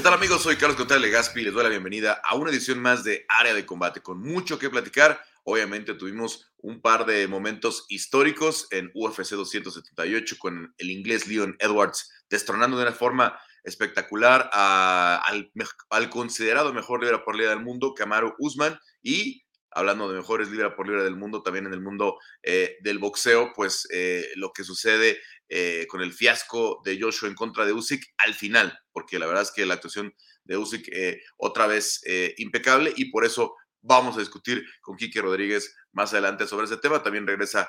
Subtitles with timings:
[0.00, 0.40] ¿Qué tal amigos?
[0.40, 3.52] Soy Carlos Contreras Legaspi y les doy la bienvenida a una edición más de Área
[3.52, 5.22] de Combate con mucho que platicar.
[5.44, 12.10] Obviamente tuvimos un par de momentos históricos en UFC 278 con el inglés Leon Edwards
[12.30, 15.52] destronando de una forma espectacular al,
[15.90, 20.74] al, considerado mejor libra por libra del mundo, Kamaru Usman, y hablando de mejores libra
[20.76, 24.64] por libra del mundo, también en el mundo eh, del boxeo, pues eh, lo que
[24.64, 29.26] sucede eh, con el fiasco de Joshua en contra de Usyk al final, porque la
[29.26, 30.14] verdad es que la actuación
[30.44, 30.90] de Usyk
[31.36, 32.00] otra vez
[32.38, 37.02] impecable y por eso vamos a discutir con Quique Rodríguez más adelante sobre ese tema.
[37.02, 37.68] También regresa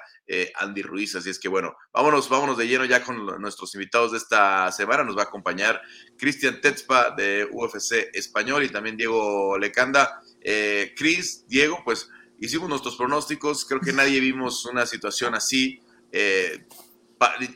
[0.56, 4.18] Andy Ruiz, así es que bueno, vámonos, vámonos de lleno ya con nuestros invitados de
[4.20, 5.04] esta semana.
[5.04, 5.82] Nos va a acompañar
[6.18, 12.96] Cristian Tetzpa de UFC Español y también Diego Lecanda eh, Chris, Diego, pues hicimos nuestros
[12.96, 15.80] pronósticos, creo que nadie vimos una situación así.
[16.12, 16.66] Eh,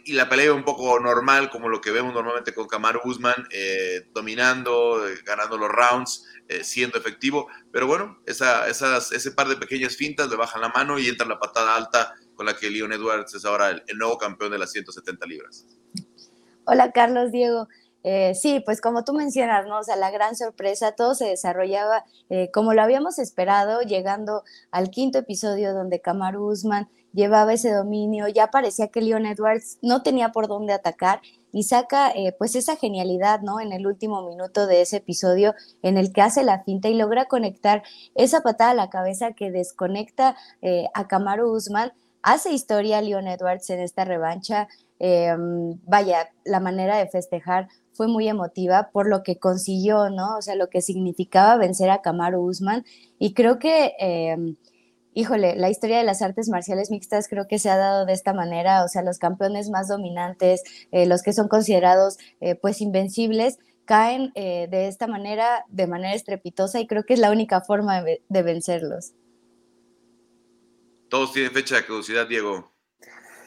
[0.05, 4.07] y la pelea un poco normal, como lo que vemos normalmente con Kamaru Guzmán, eh,
[4.13, 6.25] dominando, ganando los rounds,
[6.61, 7.47] siendo efectivo.
[7.71, 11.27] Pero bueno, esa, esas, ese par de pequeñas fintas le bajan la mano y entra
[11.27, 14.71] la patada alta con la que Leon Edwards es ahora el, nuevo campeón de las
[14.71, 15.65] 170 libras.
[16.65, 17.67] Hola Carlos, Diego.
[18.03, 19.79] Eh, sí, pues como tú mencionas, ¿no?
[19.79, 24.91] O sea, la gran sorpresa, todo se desarrollaba eh, como lo habíamos esperado, llegando al
[24.91, 30.31] quinto episodio donde Kamaru Usman llevaba ese dominio, ya parecía que Leon Edwards no tenía
[30.31, 31.21] por dónde atacar
[31.51, 33.59] y saca eh, pues esa genialidad, ¿no?
[33.59, 37.25] En el último minuto de ese episodio en el que hace la finta y logra
[37.25, 37.81] conectar
[38.13, 40.35] esa patada a la cabeza que desconecta
[40.93, 41.93] a Kamaru Usman.
[42.21, 44.67] Hace historia Leon Edwards en esta revancha.
[45.85, 50.37] vaya, la manera de festejar fue muy emotiva por lo que consiguió, ¿no?
[50.37, 52.85] O sea, lo que significaba vencer a Kamaru Usman.
[53.17, 54.57] Y creo que, em,
[55.15, 58.33] híjole, la historia de las artes marciales mixtas creo que se ha dado de esta
[58.33, 63.57] manera, o sea, los campeones más dominantes, eh, los que son considerados eh, pues invencibles,
[63.85, 68.03] caen eh, de esta manera, de manera estrepitosa, y creo que es la única forma
[68.03, 69.13] de, de vencerlos.
[71.09, 72.71] Todos tienen fecha de caducidad, Diego.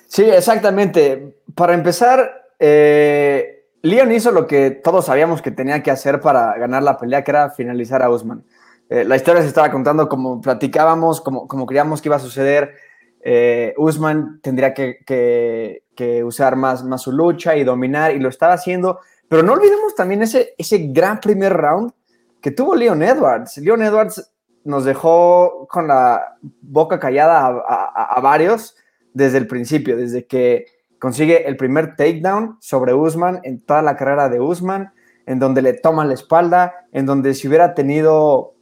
[0.06, 1.37] Sí, exactamente.
[1.55, 6.83] Para empezar, eh, Leon hizo lo que todos sabíamos que tenía que hacer para ganar
[6.83, 8.45] la pelea, que era finalizar a Usman.
[8.91, 12.75] Eh, la historia se estaba contando como platicábamos, como, como creíamos que iba a suceder.
[13.21, 15.82] Eh, Usman tendría que,
[16.25, 19.00] usar más, más su lucha y dominar, y lo estaba haciendo.
[19.28, 21.93] Pero no olvidemos también ese, ese gran primer round
[22.41, 23.59] que tuvo Leon Edwards.
[23.59, 24.32] Leon Edwards
[24.65, 28.76] nos dejó con la boca callada a varios
[29.12, 30.66] desde el principio, desde que
[30.99, 34.93] consigue el primer takedown sobre Usman en toda la carrera de Usman,
[35.26, 38.55] en donde le toman la espalda, en donde si hubiera tenido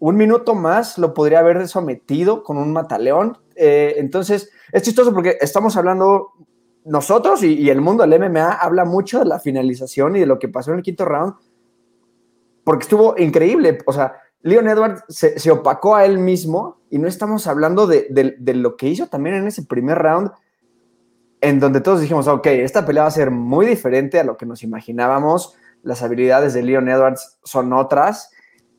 [0.00, 3.38] un minuto más lo podría haber sometido con un mataleón.
[3.54, 6.32] Eh, entonces, es chistoso porque estamos hablando
[6.86, 10.48] nosotros y, el mundo del MMA habla mucho de la finalización y de lo que
[10.48, 11.34] pasó en el quinto round,
[12.64, 13.78] porque estuvo increíble.
[13.84, 18.54] O sea, Leon Edwards se, opacó a él mismo y no estamos hablando de, de,
[18.54, 20.30] lo que hizo también en ese primer round,
[21.42, 24.46] en donde todos dijimos, ok, esta pelea va a ser muy diferente a lo que
[24.46, 28.30] nos imaginábamos, las habilidades de Leon Edwards son otras,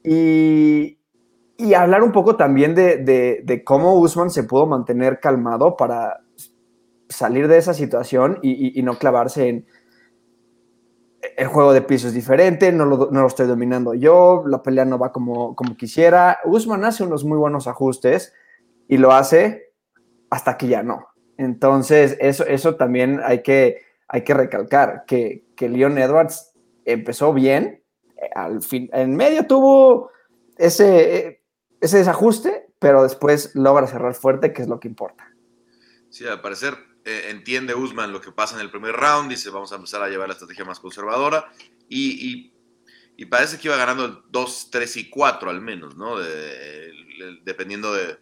[0.03, 0.97] y,
[1.61, 6.21] y hablar un poco también de, de, cómo Usman se pudo mantener calmado para
[7.09, 9.65] salir de esa situación y, y, no clavarse en
[11.37, 14.85] el juego de piso es diferente, no lo, no lo, estoy dominando yo, la pelea
[14.85, 16.39] no va como, como quisiera.
[16.45, 18.33] Usman hace unos muy buenos ajustes
[18.87, 19.73] y lo hace
[20.29, 21.07] hasta que ya no.
[21.37, 26.53] Entonces, eso, eso también hay que, hay que recalcar, que, que Leon Edwards
[26.85, 27.83] empezó bien,
[28.35, 30.11] al fin, en medio tuvo
[30.57, 31.40] ese, eh,
[31.81, 35.33] ese desajuste, pero después logra cerrar fuerte, que es lo que importa.
[36.09, 39.71] Sí, al parecer eh, entiende Usman lo que pasa en el primer round, dice vamos
[39.71, 41.51] a empezar a llevar la estrategia más conservadora
[41.89, 42.51] y,
[43.17, 46.17] y, parece que iba ganando el 2, 3 y 4 al menos, ¿no?
[46.17, 46.91] De,
[47.43, 48.17] dependiendo de,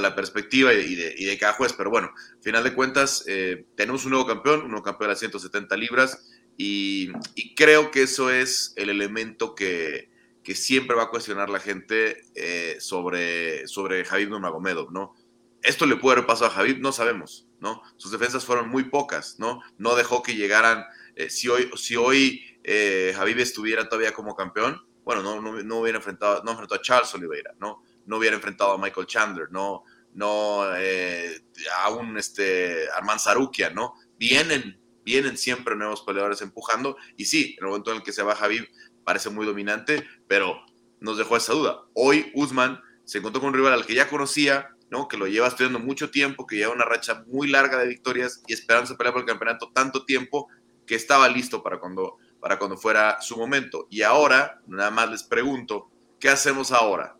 [0.00, 1.72] la perspectiva y de, cada juez.
[1.72, 2.10] Pero bueno,
[2.40, 6.28] final de cuentas, eh, tenemos un nuevo campeón, un nuevo campeón de las 170 libras,
[6.56, 7.12] y,
[7.54, 10.10] creo que eso es el elemento que,
[10.54, 15.14] siempre va a cuestionar la gente eh, sobre, sobre Javid Nurmagomedov, ¿no?
[15.62, 17.82] Esto le puede haber pasado a Javid, no sabemos, ¿no?
[17.96, 19.60] Sus defensas fueron muy pocas, ¿no?
[19.78, 20.84] No dejó que llegaran,
[21.16, 26.50] eh, si hoy, si hoy estuviera todavía como campeón, bueno, no, no, hubiera enfrentado, no
[26.50, 27.82] enfrentó a Charles Oliveira, ¿no?
[28.06, 29.84] no hubiera enfrentado a Michael Chandler, no,
[30.14, 31.44] no eh,
[31.82, 33.94] a un este, Armand Sarukian, ¿no?
[34.18, 38.22] Vienen, vienen siempre nuevos peleadores empujando y sí, en el momento en el que se
[38.22, 38.68] va Javier
[39.06, 40.66] parece muy dominante, pero
[40.98, 41.84] nos dejó esa duda.
[41.94, 45.06] Hoy Usman se encontró con un rival al que ya conocía, ¿no?
[45.06, 48.52] que lo lleva estudiando mucho tiempo, que lleva una racha muy larga de victorias y
[48.52, 50.48] esperando pelear por el campeonato tanto tiempo
[50.86, 53.86] que estaba listo para cuando, para cuando fuera su momento.
[53.90, 55.88] Y ahora, nada más les pregunto,
[56.18, 57.16] ¿qué hacemos ahora?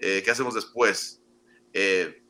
[0.00, 1.22] Eh, ¿Qué hacemos después?
[1.72, 2.20] Eh,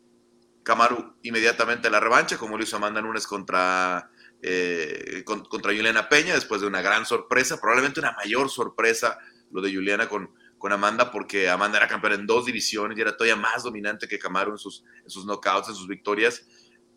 [0.65, 4.11] Kamaru inmediatamente la revancha, como lo hizo Amanda Nunes contra,
[4.43, 9.19] eh, contra Juliana Peña, después de una gran sorpresa, probablemente una mayor sorpresa
[9.51, 13.17] lo de Juliana con, con Amanda, porque Amanda era campeona en dos divisiones y era
[13.17, 16.47] todavía más dominante que Kamaru en sus, sus knockouts, en sus victorias.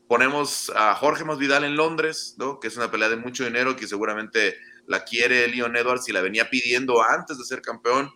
[0.08, 2.60] Ponemos a Jorge Masvidal en Londres, ¿no?
[2.60, 4.58] que es una pelea de mucho dinero que seguramente
[4.88, 8.12] la quiere Leon Edwards y la venía pidiendo antes de ser campeón,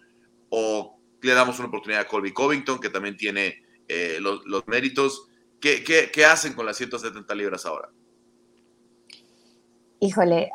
[0.50, 5.28] o le damos una oportunidad a Colby Covington, que también tiene eh, los, méritos.
[5.60, 7.90] ¿Qué, ¿Qué, hacen con las 170 libras ahora?
[10.00, 10.52] Híjole,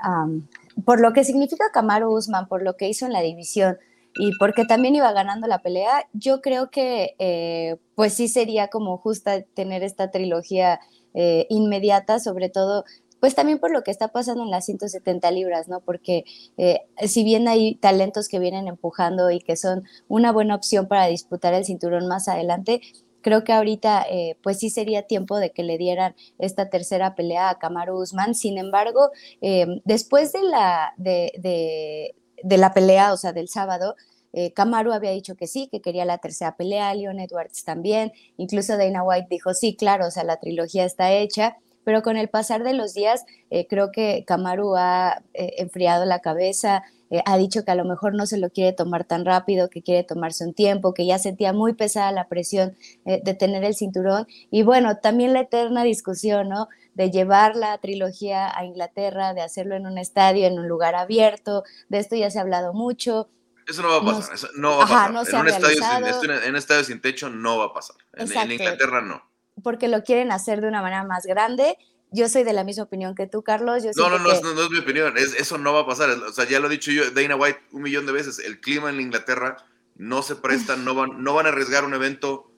[0.85, 3.79] por lo que significa Kamaru Usman, por lo que hizo en la división
[4.15, 8.99] y porque también iba ganando la pelea, yo creo que eh, pues sí sería como
[8.99, 10.81] justa tener esta trilogía
[11.15, 12.85] eh, inmediata, sobre todo
[13.21, 15.81] pues también por lo que está pasando en las 170 libras, ¿no?
[15.81, 16.25] Porque
[16.57, 21.07] eh, si bien hay talentos que vienen empujando y que son una buena opción para
[21.07, 22.81] disputar el cinturón más adelante,
[23.23, 27.51] creo que ahorita eh, pues sí sería tiempo de que le dieran esta tercera pelea
[27.51, 28.35] a Kamaru Usman.
[28.35, 32.15] Sin embargo, eh, después de la, de,
[32.45, 33.97] la pelea, o sea, del sábado,
[34.33, 39.03] eh, había dicho que sí, que quería la tercera pelea, Leon Edwards también, incluso Dana
[39.03, 42.75] White dijo sí, claro, o sea, la trilogía está hecha pero con el pasar de
[42.75, 47.71] los días eh, creo que Kamaru ha eh, enfriado la cabeza, eh, ha dicho que
[47.71, 50.95] a lo mejor no se lo quiere tomar tan rápido, que quiere tomarse un tiempo,
[50.95, 55.41] que ya sentía muy pesada la presión de tener el cinturón y bueno, también la
[55.41, 56.69] eterna discusión, ¿no?
[56.95, 61.65] de llevar la trilogía a Inglaterra, de hacerlo en un estadio, en un lugar abierto,
[61.89, 63.29] de esto ya se ha hablado mucho.
[63.67, 65.11] Eso no va a pasar, no, va a pasar.
[65.11, 67.97] en, un estadio sin, estadio sin techo no va a pasar.
[68.15, 69.31] en Inglaterra no
[69.62, 71.77] porque lo quieren hacer de una manera más grande.
[72.12, 73.85] Yo soy de la misma opinión que tú, Carlos.
[73.97, 75.15] no, no, no, no, es mi opinión.
[75.17, 76.11] eso no va a pasar.
[76.11, 78.39] O sea, ya lo he dicho yo, Dana White, un millón de veces.
[78.39, 79.57] El clima en Inglaterra
[79.97, 82.53] no se presta, no van, no van a arriesgar un evento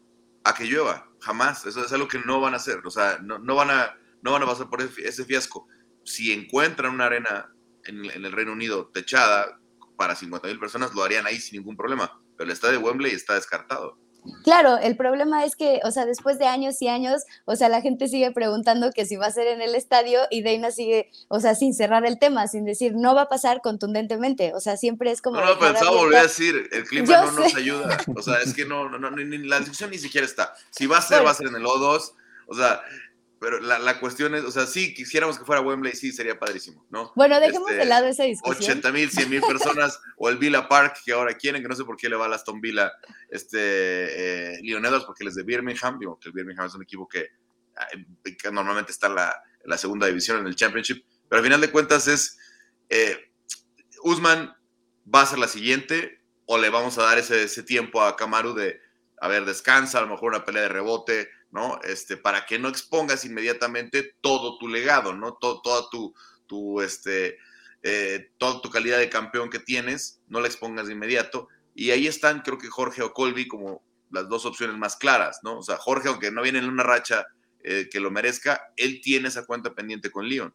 [0.45, 1.09] a que llueva.
[1.21, 1.67] Jamás.
[1.67, 2.81] Eso es algo que no van a hacer.
[2.85, 5.69] O sea, no, no van, a, no van a pasar por ese fiasco.
[6.05, 7.53] Si encuentran una arena
[7.85, 9.61] en, en el Reino Unido techada
[9.97, 12.21] para 50 mil personas, lo harían ahí sin ningún problema.
[12.37, 13.99] Pero el estadio de Wembley está descartado.
[14.45, 17.81] Claro, el problema es que, o sea, después de años y años, o sea, la
[17.81, 21.41] gente sigue preguntando que si va a ser en el estadio y Deina sigue, o
[21.41, 25.11] sea, sin cerrar el tema, sin decir, no va a pasar contundentemente, o sea, siempre
[25.11, 25.41] es como...
[25.41, 28.65] No, no, pensaba volver a decir, el clima no nos ayuda, o sea, es que
[28.65, 30.55] no, no, no ni, la discusión ni siquiera está.
[30.71, 32.13] Si va a ser, va a ser en el O2,
[32.47, 32.81] o sea,
[33.43, 36.87] pero la, la, cuestión es, o sea, sí, quisiéramos que fuera Wembley, sí, sería padrísimo,
[36.91, 37.13] ¿no?
[37.17, 38.71] Bueno, dejemos de este, lado esa discusión.
[38.79, 41.85] 80 mil, 100 mil personas, o el Villa Park, que ahora quieren, que no sé
[41.85, 42.93] por qué le va a Aston Villa,
[43.29, 43.59] este,
[44.55, 47.31] eh, Leonedos, porque les de Birmingham, digo que el Birmingham es un equipo que,
[48.23, 51.71] que normalmente está en la, la, segunda división, en el Championship, pero al final de
[51.73, 52.39] cuentas es,
[52.91, 53.29] eh,
[54.05, 54.55] Usman
[55.13, 58.55] va a ser la siguiente, o le vamos a dar ese, ese tiempo a Kamaru
[58.55, 58.81] de,
[59.21, 61.79] a ver, descansa, a lo mejor una pelea de rebote, ¿no?
[61.85, 65.35] Este, para que no expongas inmediatamente todo tu legado, ¿no?
[65.35, 66.15] Todo, toda tu,
[66.47, 67.39] tu, este,
[67.83, 71.49] eh, toda tu calidad de campeón que tienes, no la expongas de inmediato.
[71.75, 75.59] Y ahí están, creo que Jorge o Colby como las dos opciones más claras, ¿no?
[75.59, 77.27] O sea, Jorge, aunque no viene en una racha
[77.63, 80.55] eh, que lo merezca, él tiene esa cuenta pendiente con Leon.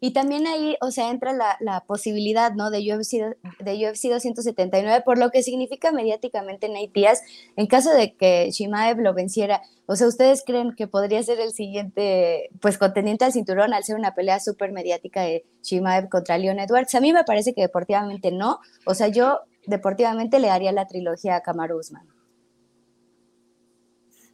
[0.00, 2.70] Y también ahí, o sea, entra la, posibilidad, ¿no?
[2.70, 7.22] De UFC, de UFC 279, por lo que significa mediáticamente Nate Díaz,
[7.56, 9.62] en caso de que Shimaev lo venciera.
[9.86, 13.96] O sea, ¿ustedes creen que podría ser el siguiente, pues, contendiente al cinturón al ser
[13.96, 16.94] una pelea súper mediática de Shimaev contra Leon Edwards?
[16.94, 18.60] A mí me parece que deportivamente no.
[18.86, 22.06] O sea, yo deportivamente le daría la trilogía a Kamaru Usman.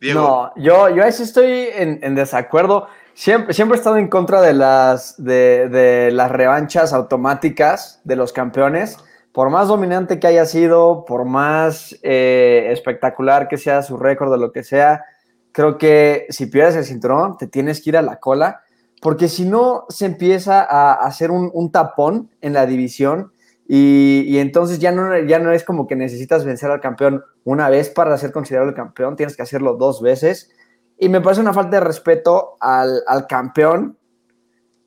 [0.00, 2.86] No, yo, yo eso estoy en, en desacuerdo.
[3.18, 8.96] Siempre, siempre he estado en contra de las, de, las revanchas automáticas de los campeones.
[9.32, 14.36] Por más dominante que haya sido, por más eh, espectacular que sea su récord o
[14.36, 15.04] lo que sea,
[15.50, 18.62] creo que si pierdes el cinturón, te tienes que ir a la cola,
[19.02, 23.32] porque si no, se empieza a hacer un, tapón en la división
[23.70, 27.68] y, y, entonces ya no, ya no es como que necesitas vencer al campeón una
[27.68, 30.50] vez para ser considerado el campeón, tienes que hacerlo dos veces.
[30.96, 33.98] Y me parece una falta de respeto al, campeón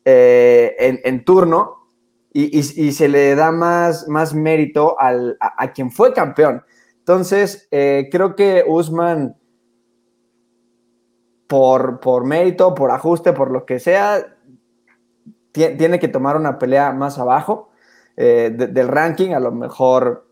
[0.04, 1.88] eh, en, turno
[2.34, 6.64] y, se le da más, más mérito a, quien fue campeón.
[6.98, 9.38] Entonces, eh, creo que Usman,
[11.48, 14.38] por, por mérito, por ajuste, por lo que sea,
[15.52, 17.71] tiene que tomar una pelea más abajo
[18.18, 20.27] eh, del ranking, a lo mejor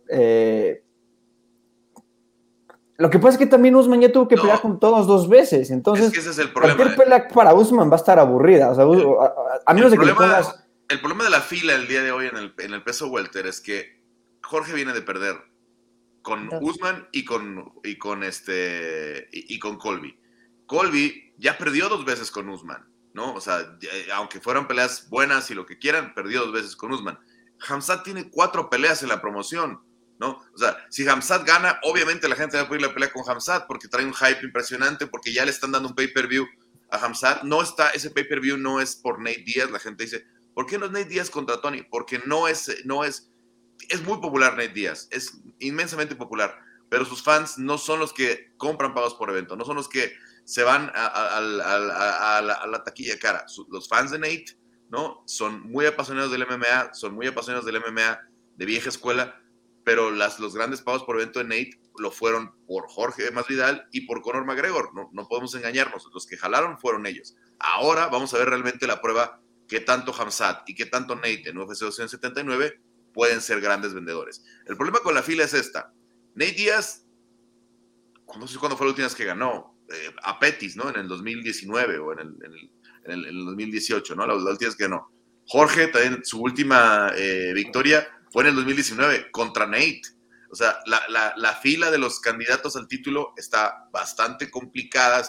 [3.00, 5.71] lo que pasa es que también Usman ya tuvo que pelear con todos dos veces.
[5.71, 8.71] Entonces, es que ese es el problema, cualquier pelea para Usman va a estar aburrida.
[8.71, 8.83] O sea,
[9.65, 12.27] a, menos de que le pongas el problema de la fila el día de hoy
[12.27, 14.01] en el, en el peso welter es que
[14.41, 15.38] Jorge viene de perder
[16.21, 20.19] con Usman y con, y con, este, y, con Colby.
[20.65, 23.33] Colby ya perdió dos veces con Usman, ¿no?
[23.33, 23.77] O sea,
[24.15, 27.17] aunque fueran peleas buenas y lo que quieran, perdió dos veces con Usman.
[27.68, 29.82] Hamzat tiene cuatro peleas en la promoción,
[30.20, 30.42] ¿no?
[30.54, 33.68] O sea, si Hamzat gana, obviamente la gente va a pedir la pelea con Hamzat
[33.68, 36.46] porque trae un hype impresionante, porque ya le están dando un pay-per-view
[36.92, 37.44] a Hamzat.
[37.44, 40.86] No está, ese pay-per-view no es por Nate Díaz, la gente dice, ¿por qué no
[40.86, 41.84] es Nate Díaz contra Tony?
[41.84, 43.32] Porque no es, no es,
[43.89, 46.58] es muy popular Nate Díaz, es inmensamente popular,
[46.89, 50.13] pero sus fans no son los que compran pagos por evento, no son los que
[50.50, 53.46] se van a, la, taquilla cara.
[53.70, 54.58] Los fans de Nate,
[54.89, 55.24] ¿no?
[55.25, 58.19] Son muy apasionados del MMA, son muy apasionados del MMA
[58.55, 59.41] de vieja escuela,
[59.84, 64.01] pero las, los grandes pagos por evento de Nate lo fueron por Jorge Masvidal y
[64.01, 64.93] por Conor McGregor.
[64.93, 66.10] No, no podemos engañarnos.
[66.13, 67.36] Los que jalaron fueron ellos.
[67.60, 71.58] Ahora vamos a ver realmente la prueba que tanto Hamzat y que tanto Nate en
[71.58, 72.81] UFC 279
[73.13, 74.43] pueden ser grandes vendedores.
[74.65, 75.93] El problema con la fila es esta.
[76.36, 77.05] Nate Díaz,
[78.38, 80.89] no sé cuándo fue la última vez que ganó, eh, a Petis, ¿no?
[80.89, 82.72] En el 2019 o en el,
[83.10, 84.25] 2018, ¿no?
[84.25, 85.12] La, última vez que ganó.
[85.48, 90.01] Jorge, también su última eh, victoria fue en el 2019 contra Nate.
[90.51, 95.24] O sea, la, fila de los candidatos al título está bastante complicada.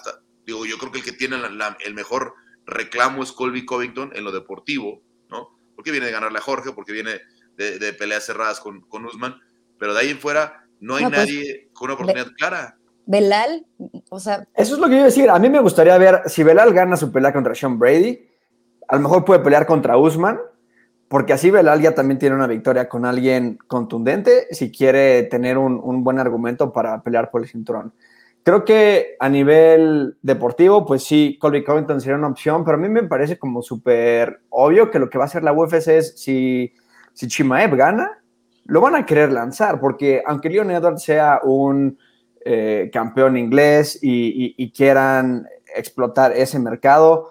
[0.46, 2.34] digo, yo creo que el que tiene el mejor
[2.66, 5.58] reclamo es Colby Covington en lo deportivo, ¿no?
[5.74, 7.20] Porque viene de ganarle a Jorge, porque viene
[7.56, 9.38] de, peleas cerradas con, con, Usman,
[9.78, 12.78] pero de ahí en fuera no hay pues, nadie con una oportunidad clara.
[13.10, 13.66] Belal,
[14.08, 14.46] o sea...
[14.54, 15.28] Eso es lo que yo iba a decir.
[15.30, 18.20] A mí me gustaría ver, si Belal gana su pelea contra Sean Brady,
[18.86, 20.38] a lo mejor puede pelear contra Usman,
[21.08, 26.04] porque así Belal ya también tiene una victoria con alguien contundente si quiere tener un,
[26.04, 27.92] buen argumento para pelear por el cinturón.
[28.44, 32.88] Creo que a nivel deportivo, pues sí, Colby Covington sería una opción, pero a mí
[32.88, 36.72] me parece como súper obvio que lo que va a hacer la UFC es si,
[37.12, 38.22] si Chimaev gana,
[38.66, 41.98] lo van a querer lanzar, porque aunque Leon Edwards sea un
[42.44, 47.30] eh, campeón inglés y, quieran explotar ese mercado,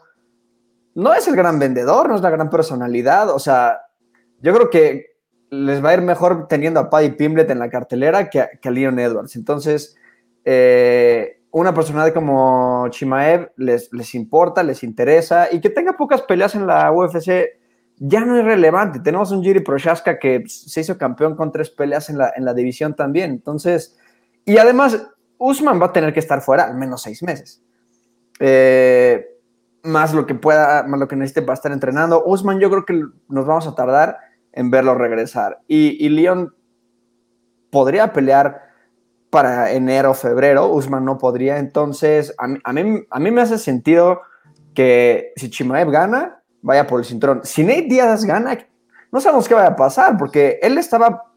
[0.95, 3.81] no es el gran vendedor, no es la gran personalidad, o sea,
[4.41, 5.07] yo creo que
[5.49, 8.71] les va a ir mejor teniendo a Paddy Pimblet en la cartelera que que a
[8.71, 9.35] Leon Edwards.
[9.35, 9.97] Entonces,
[10.45, 16.55] eh, una personalidad como Chimaev les, les importa, les interesa y que tenga pocas peleas
[16.55, 17.59] en la UFC
[17.99, 18.99] ya no es relevante.
[18.99, 22.53] Tenemos un Jiri Prochaska que se hizo campeón con tres peleas en la, en la
[22.53, 23.31] división también.
[23.31, 23.97] Entonces,
[24.50, 25.00] y además,
[25.38, 27.62] Usman va a tener que estar fuera al menos seis meses.
[28.39, 29.27] Eh,
[29.84, 32.24] más lo que pueda, más lo que necesite para estar entrenando.
[32.25, 34.18] Usman, yo creo que nos vamos a tardar
[34.51, 35.60] en verlo regresar.
[35.68, 36.56] Y, Leon
[37.70, 38.72] podría pelear
[39.29, 41.60] para enero, febrero, Usman no podría.
[41.60, 42.60] Entonces, a mí,
[43.08, 44.22] a mí, me hace sentido
[44.74, 47.41] que si Chimaev gana, vaya por el cinturón.
[47.44, 48.58] Si Nate Díaz gana,
[49.12, 51.28] no sabemos qué vaya a pasar, porque él estaba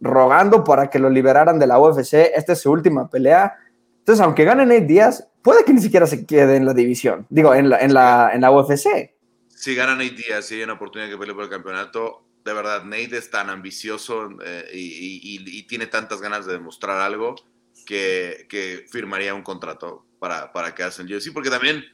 [0.00, 2.14] rogando para que lo liberaran de la UFC.
[2.34, 3.54] Esta es su última pelea.
[3.98, 7.26] Entonces, aunque gane Nate Díaz, puede que ni siquiera se quede en la división.
[7.30, 9.14] Digo, en la, en la, en la UFC.
[9.48, 12.84] Si gana Nate Díaz, si hay una oportunidad que pelee por el campeonato, de verdad,
[12.84, 17.34] Nate es tan ambicioso eh, y, tiene tantas ganas de demostrar algo
[17.86, 21.84] que, firmaría un contrato para, para quedarse en UFC, porque también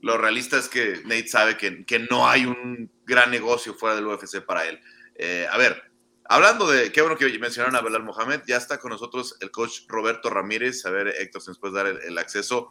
[0.00, 4.40] lo realista es que Nate sabe que, no hay un gran negocio fuera del UFC
[4.40, 4.80] para él.
[5.16, 5.82] Eh, a ver,
[6.28, 9.80] hablando de, qué bueno que mencionaron a Belal Mohamed, ya está con nosotros el coach
[9.88, 10.84] Roberto Ramírez.
[10.86, 12.70] A ver, Héctor, si nos puedes dar el, acceso.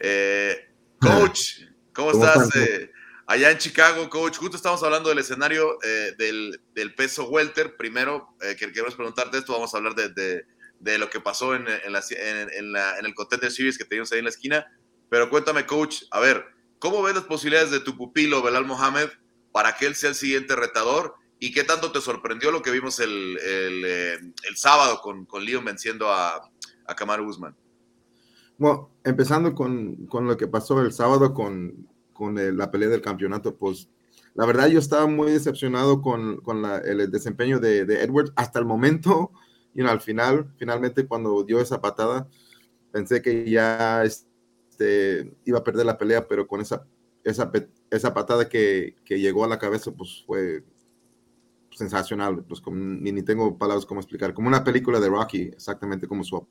[0.00, 0.68] Eh,
[0.98, 2.50] coach, ¿cómo, estás?
[3.26, 7.76] Allá en Chicago, coach, justo estamos hablando del escenario eh, del, peso welter.
[7.76, 12.76] Primero, eh, que queremos preguntarte esto, vamos a hablar de, lo que pasó en, en,
[12.76, 14.66] el Contender Series que teníamos ahí en la esquina.
[15.08, 16.44] Pero cuéntame, coach, a ver,
[16.78, 19.08] ¿cómo ves las posibilidades de tu pupilo, Belal Mohamed,
[19.52, 21.14] para que él sea el siguiente retador?
[21.44, 24.16] ¿Y qué tanto te sorprendió lo que vimos el, eh,
[24.56, 26.50] sábado con, con Leon venciendo a,
[26.86, 27.54] a Kamaru Usman?
[28.56, 33.56] Bueno, empezando con, con, lo que pasó el sábado con, con la pelea del campeonato,
[33.56, 33.90] pues
[34.32, 38.64] la verdad yo estaba muy decepcionado con, con el desempeño de, de, Edwards hasta el
[38.64, 39.30] momento,
[39.74, 42.26] y al final, finalmente cuando dio esa patada,
[42.90, 46.86] pensé que ya este, iba a perder la pelea, pero con esa,
[47.22, 47.52] esa,
[47.90, 50.64] esa patada que, que llegó a la cabeza, pues fue
[51.74, 56.24] sensacional, pues ni, ni, tengo palabras como explicar, como una película de Rocky, exactamente como
[56.24, 56.46] su...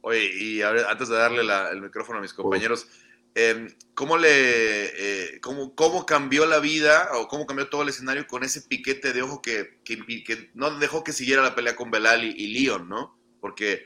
[0.00, 2.88] Oye, y antes de darle el micrófono a mis compañeros,
[3.34, 8.26] Em, ¿cómo, le, eh, cómo, cómo, cambió la vida o cómo cambió todo el escenario
[8.26, 12.24] con ese piquete de ojo que, que, no dejó que siguiera la pelea con Belal
[12.24, 13.18] y, Leon, ¿no?
[13.40, 13.84] Porque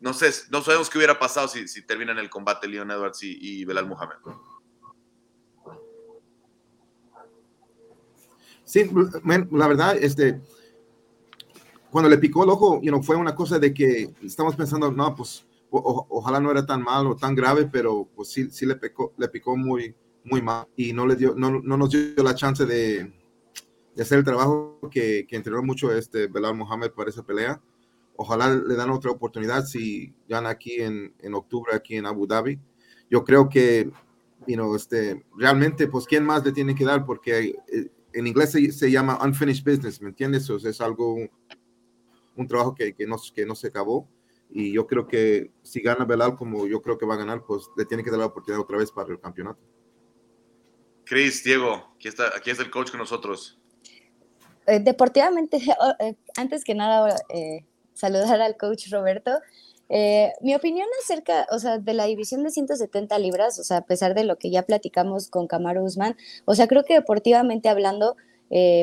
[0.00, 3.64] no sé, no sabemos qué hubiera pasado si, si terminan el combate Leon Edwards y,
[3.64, 4.16] Belal Muhammad.
[8.66, 8.90] Sí,
[9.52, 10.40] la verdad, este,
[11.88, 15.14] cuando le picó el ojo, you know, fue una cosa de que estamos pensando, no,
[15.14, 19.14] pues ojalá no era tan mal o tan grave, pero pues sí, sí le, picó,
[19.16, 19.94] le picó muy,
[20.24, 23.12] muy mal y no, le dio, no, no nos dio la chance de,
[23.94, 27.62] de hacer el trabajo que, que, entrenó mucho este Belal Mohamed para esa pelea.
[28.16, 32.58] Ojalá le dan otra oportunidad si gana aquí en, en octubre, aquí en Abu Dhabi.
[33.08, 33.92] Yo creo que,
[34.48, 37.04] you know, este, realmente, pues, ¿quién más le tiene que dar?
[37.06, 40.48] Porque eh, en inglés se, se, llama unfinished business, ¿me entiendes?
[40.48, 41.16] O sea, es algo,
[42.34, 44.08] un, trabajo que, que, no, que no se acabó.
[44.48, 47.68] Y yo creo que si gana Belal como yo creo que va a ganar, pues
[47.76, 49.60] le tiene que dar la oportunidad otra vez para el campeonato.
[51.04, 53.58] Cris, Diego, aquí está, aquí está el coach con nosotros.
[54.66, 55.58] Eh, deportivamente,
[56.00, 59.30] eh, antes que nada, eh, saludar al coach Roberto.
[59.88, 64.14] Mi opinión acerca, o sea, de la división de 170 libras, o sea, a pesar
[64.14, 68.16] de lo que ya platicamos con Kamaru Usman, o sea, creo que deportivamente hablando,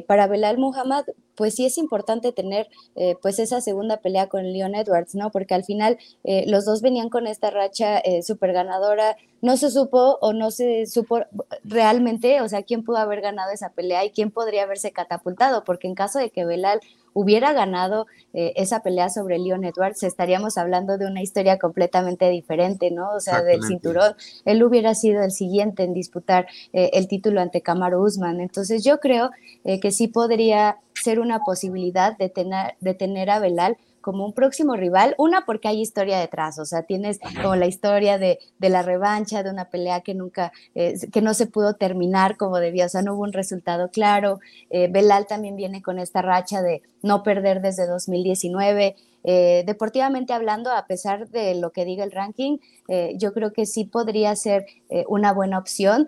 [0.08, 1.06] para Belal Muhammad,
[1.36, 5.32] pues sí es importante tener eh, pues esa segunda pelea con Leon Edwards, ¿no?
[5.32, 9.72] Porque al final eh, los dos venían con esta racha eh, súper ganadora, no se
[9.72, 11.22] supo o no se supo
[11.64, 15.88] realmente, o sea, quién pudo haber ganado esa pelea y quién podría haberse catapultado, porque
[15.88, 16.80] en caso de que Belal
[17.14, 23.12] hubiera ganado esa pelea sobre Leon Edwards, estaríamos hablando de una historia completamente diferente, ¿no?
[23.12, 24.16] O sea, del cinturón,
[24.46, 28.42] él hubiera sido el siguiente en disputar el título ante Kamaru Usman.
[28.42, 29.32] Entonces yo creo
[29.64, 34.76] que sí podría ser una posibilidad de tener, de tener a Belal como un próximo
[34.76, 38.84] rival, una porque hay historia detrás, o sea, tienes como la historia de, de la
[38.84, 42.90] revancha, de una pelea que nunca, eh, que no se pudo terminar como debía, o
[42.90, 47.24] sea, no hubo un resultado claro, eh, Belal también viene con esta racha de no
[47.24, 53.14] perder desde 2019, eh, deportivamente hablando, a pesar de lo que diga el ranking, eh,
[53.18, 56.08] yo creo que sí podría ser eh, una buena opción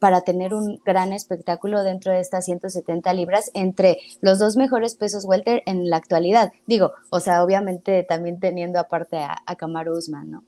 [0.00, 5.24] para tener un gran espectáculo dentro de estas 170 libras entre los dos mejores pesos
[5.24, 6.52] welter en la actualidad.
[6.66, 9.56] Digo, o sea, obviamente también teniendo aparte a, a
[9.90, 10.44] Usman, ¿no?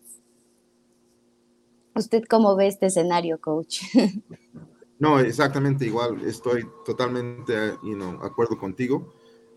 [1.95, 3.83] ¿Usted cómo ve este escenario, coach?
[4.99, 6.25] No, exactamente igual.
[6.25, 9.13] Estoy totalmente, you acuerdo contigo.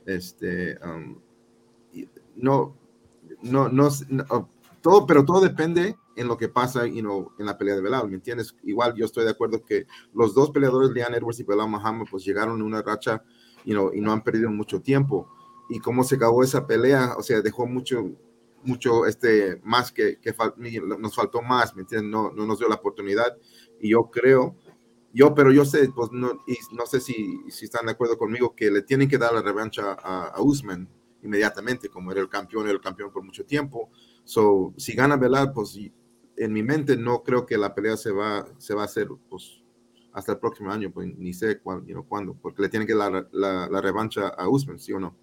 [0.05, 1.19] Este, um,
[2.37, 2.77] no,
[3.41, 3.89] no, no,
[4.29, 4.49] oh,
[4.81, 8.09] todo, pero todo depende en lo que pasa you know, en la pelea de Belal,
[8.09, 8.55] ¿me entiendes?
[8.63, 12.25] Igual yo estoy de acuerdo que los dos peleadores, Leon Edwards y Belal Muhammad, pues
[12.25, 13.23] llegaron en una racha
[13.63, 15.29] you know, y no han perdido mucho tiempo.
[15.69, 18.09] Y cómo se acabó esa pelea, o sea, dejó mucho,
[18.63, 20.33] mucho, este, más que, que
[20.97, 22.09] nos faltó más, ¿me entiendes?
[22.09, 23.37] No, no nos dio la oportunidad.
[23.79, 24.55] Y yo creo,
[25.13, 28.55] yo, pero yo sé, pues no, y no sé si, si están de acuerdo conmigo,
[28.55, 30.89] que le tienen que dar la revancha a, a Usman,
[31.27, 33.89] inmediatamente, como era el campeón, era el campeón por mucho tiempo.
[34.23, 35.77] So, si gana Velar, pues
[36.37, 39.61] en mi mente no creo que la pelea se va, se va a hacer pues,
[40.13, 43.81] hasta el próximo año, pues ni sé cuándo, porque le tienen que dar la, la,
[43.81, 45.15] revancha a Usman, ¿sí o no?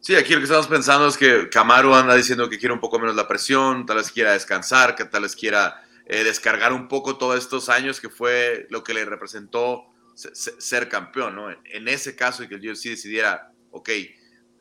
[0.00, 2.98] Sí, aquí lo que estamos pensando es que Camaro anda diciendo que quiere un poco
[2.98, 7.16] menos la presión, tal vez quiera descansar, que tal vez quiera eh, descargar un poco
[7.16, 11.50] todos estos años que fue lo que le representó ser campeón, ¿no?
[11.50, 13.90] En ese caso, y que el UFC decidiera, ok,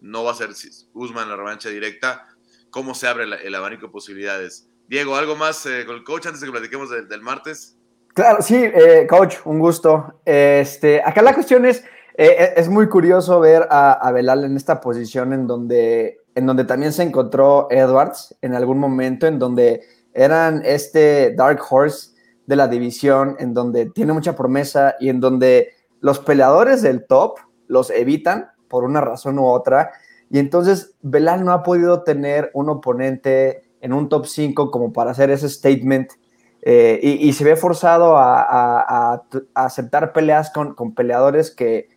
[0.01, 0.49] no va a ser
[0.93, 2.27] Usman la revancha directa.
[2.69, 4.67] ¿Cómo se abre el, abanico de posibilidades?
[4.87, 7.77] Diego, ¿algo más eh, con el coach antes de que platiquemos del, martes?
[8.13, 10.21] Claro, sí, eh, coach, un gusto.
[10.25, 11.83] Este, acá la cuestión es,
[12.17, 16.65] eh, es muy curioso ver a, a, Belal en esta posición en donde, en donde
[16.65, 19.81] también se encontró Edwards en algún momento, en donde
[20.13, 22.11] eran este Dark Horse
[22.47, 27.37] de la división, en donde tiene mucha promesa y en donde los peleadores del top
[27.67, 29.91] los evitan por una razón u otra.
[30.29, 35.11] Y entonces Belal no ha podido tener un oponente en un top 5 como para
[35.11, 36.13] hacer ese statement
[36.63, 39.23] eh, y, se ve forzado a,
[39.55, 41.89] aceptar peleas con, peleadores que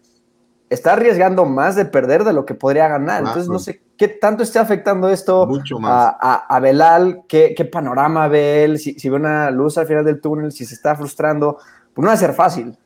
[0.71, 3.21] está arriesgando más de perder de lo que podría ganar.
[3.21, 5.47] Entonces no sé qué tanto está afectando esto
[5.85, 10.51] A, Belal, qué, panorama ve él, si, si, ve una luz al final del túnel,
[10.51, 11.59] si se está frustrando.
[11.93, 12.77] Pues no va a ser fácil.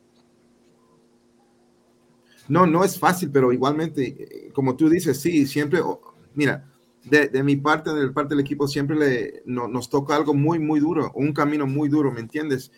[2.49, 5.81] No, no es fácil, pero igualmente, eh, como tú dices, sí, siempre,
[6.33, 6.69] mira,
[7.03, 11.31] de, mi parte, parte del equipo, siempre le, nos toca algo muy, muy duro, un
[11.31, 12.71] camino muy duro, ¿me entiendes?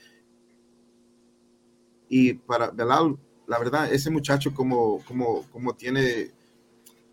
[2.10, 6.32] Y para Belal, la verdad, ese muchacho como, como, como tiene,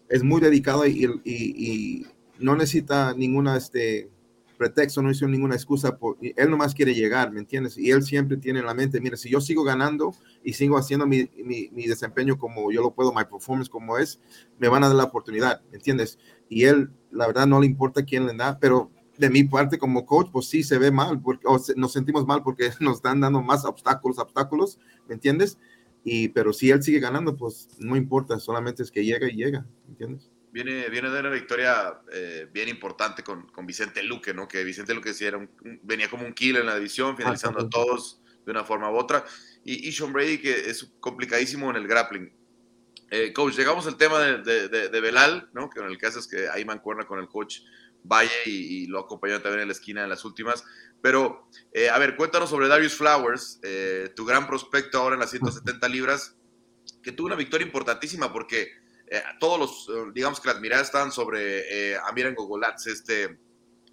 [0.08, 2.06] es muy dedicado y, y
[2.40, 4.10] no necesita ninguna, este,
[4.58, 7.78] pretexto, no hizo ninguna excusa, por, él nomás quiere llegar, ¿me entiendes?
[7.78, 10.12] Y él siempre tiene en la mente, mira, si yo sigo ganando
[10.44, 14.20] y sigo haciendo mi, mi, desempeño como yo lo puedo, my performance como es,
[14.58, 16.18] me van a dar la oportunidad, ¿me entiendes?
[16.50, 20.04] Y él, la verdad, no le importa quién le da, pero de mi parte como
[20.04, 23.40] coach, pues sí se ve mal, porque, o nos sentimos mal porque nos están dando
[23.40, 25.56] más obstáculos, obstáculos, ¿me entiendes?
[26.04, 29.66] y, pero si él sigue ganando, pues no importa, solamente es que llega y llega,
[29.88, 30.30] ¿entiendes?
[30.64, 34.48] Viene, viene de una victoria eh, bien importante con, con, Vicente Luque, ¿no?
[34.48, 35.38] Que Vicente Luque sí era
[35.82, 39.24] venía como un killer en la división, finalizando a todos de una forma u otra.
[39.62, 42.32] Y, y Sean Brady, que es complicadísimo en el grappling.
[43.10, 45.70] Eh, coach, llegamos al tema de, de, de, Belal, ¿no?
[45.70, 47.60] Que en el caso es que ahí mancuerna con el coach
[48.02, 50.64] Valle y, y, lo acompañó también en la esquina en las últimas.
[51.00, 55.30] Pero, eh, a ver, cuéntanos sobre Darius Flowers, eh, tu gran prospecto ahora en las
[55.30, 56.36] 170 libras,
[57.00, 58.72] que tuvo una victoria importantísima porque
[59.10, 63.38] eh, todos los, eh, digamos que las miradas estaban sobre eh, Amiran Gogolatz, este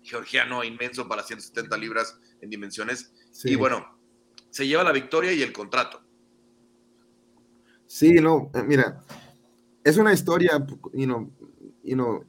[0.04, 3.14] georgiano inmenso para 170 libras en dimensiones.
[3.32, 3.52] Sí.
[3.52, 3.98] Y bueno,
[4.50, 6.02] se lleva la victoria y el contrato.
[7.88, 9.04] Sí, no, mira,
[9.84, 11.32] es una historia, you know,
[11.84, 12.26] you know,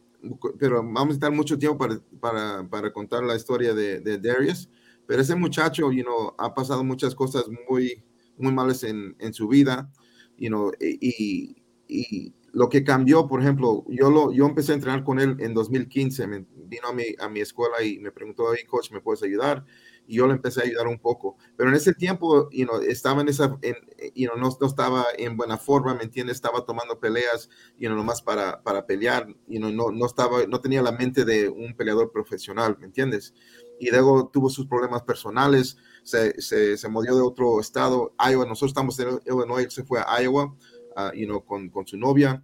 [0.59, 4.68] pero vamos a estar mucho tiempo para, para, para contar la historia de, de, Darius,
[5.07, 8.05] pero ese muchacho, you know, ha pasado muchas cosas muy,
[8.37, 9.90] muy malas en, en su vida,
[10.37, 11.57] you know, y,
[11.88, 15.53] y lo que cambió, por ejemplo, yo, lo, yo empecé a entrenar con él en
[15.53, 19.23] 2015, me, vino a mi, a mi escuela y me preguntó, hey, coach, ¿me puedes
[19.23, 19.62] ayudar?
[20.07, 21.37] Y yo le empecé a ayudar un poco.
[21.55, 23.75] Pero en ese tiempo, you know, estaba en esa, en,
[24.14, 26.37] you know, no, no, estaba en buena forma, ¿me entiendes?
[26.37, 30.59] Estaba tomando peleas, you know, nomás para, para pelear, you know, no, no, estaba, no
[30.62, 33.35] tenía la mente de un peleador profesional, ¿me entiendes?
[33.79, 38.71] Y luego tuvo sus problemas personales, se, se, se movió de otro estado, Iowa, nosotros
[38.71, 40.57] estamos en Illinois, se fue a Iowa,
[40.96, 42.42] uh, you know, con, con, su novia,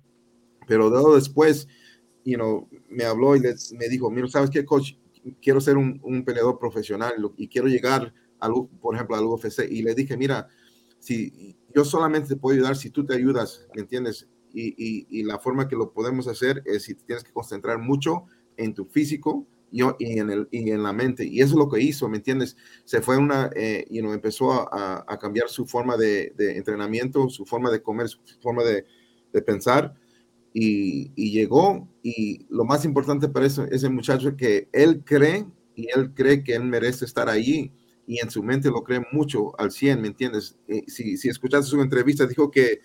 [0.67, 1.69] pero luego después,
[2.25, 4.95] you know, me habló y les, me dijo, mira, ¿sabes qué, coach?
[5.41, 9.71] Quiero ser un, un peleador profesional y quiero llegar, al, por ejemplo, al UFC.
[9.71, 10.49] Y le dije, mira,
[10.99, 14.29] si yo solamente te puedo ayudar si tú te ayudas, ¿me entiendes?
[14.53, 18.25] Y, y, y la forma que lo podemos hacer es si tienes que concentrar mucho
[18.57, 19.83] en tu físico, y,
[20.51, 21.25] y en la mente.
[21.25, 22.57] Y eso es lo que hizo, ¿me entiendes?
[22.85, 27.71] Se fue una, eh, you empezó a, cambiar su forma de, de, entrenamiento, su forma
[27.71, 28.85] de comer, su forma de,
[29.33, 29.95] de pensar.
[30.53, 31.89] Y, y, llegó.
[32.03, 36.45] Y lo más importante para eso, ese muchacho es que él cree y él cree
[36.45, 37.73] que él merece estar allí.
[38.07, 40.59] Y en su mente lo cree mucho al 100, ¿me entiendes?
[40.69, 42.81] Eh, si, si escuchaste su entrevista, dijo que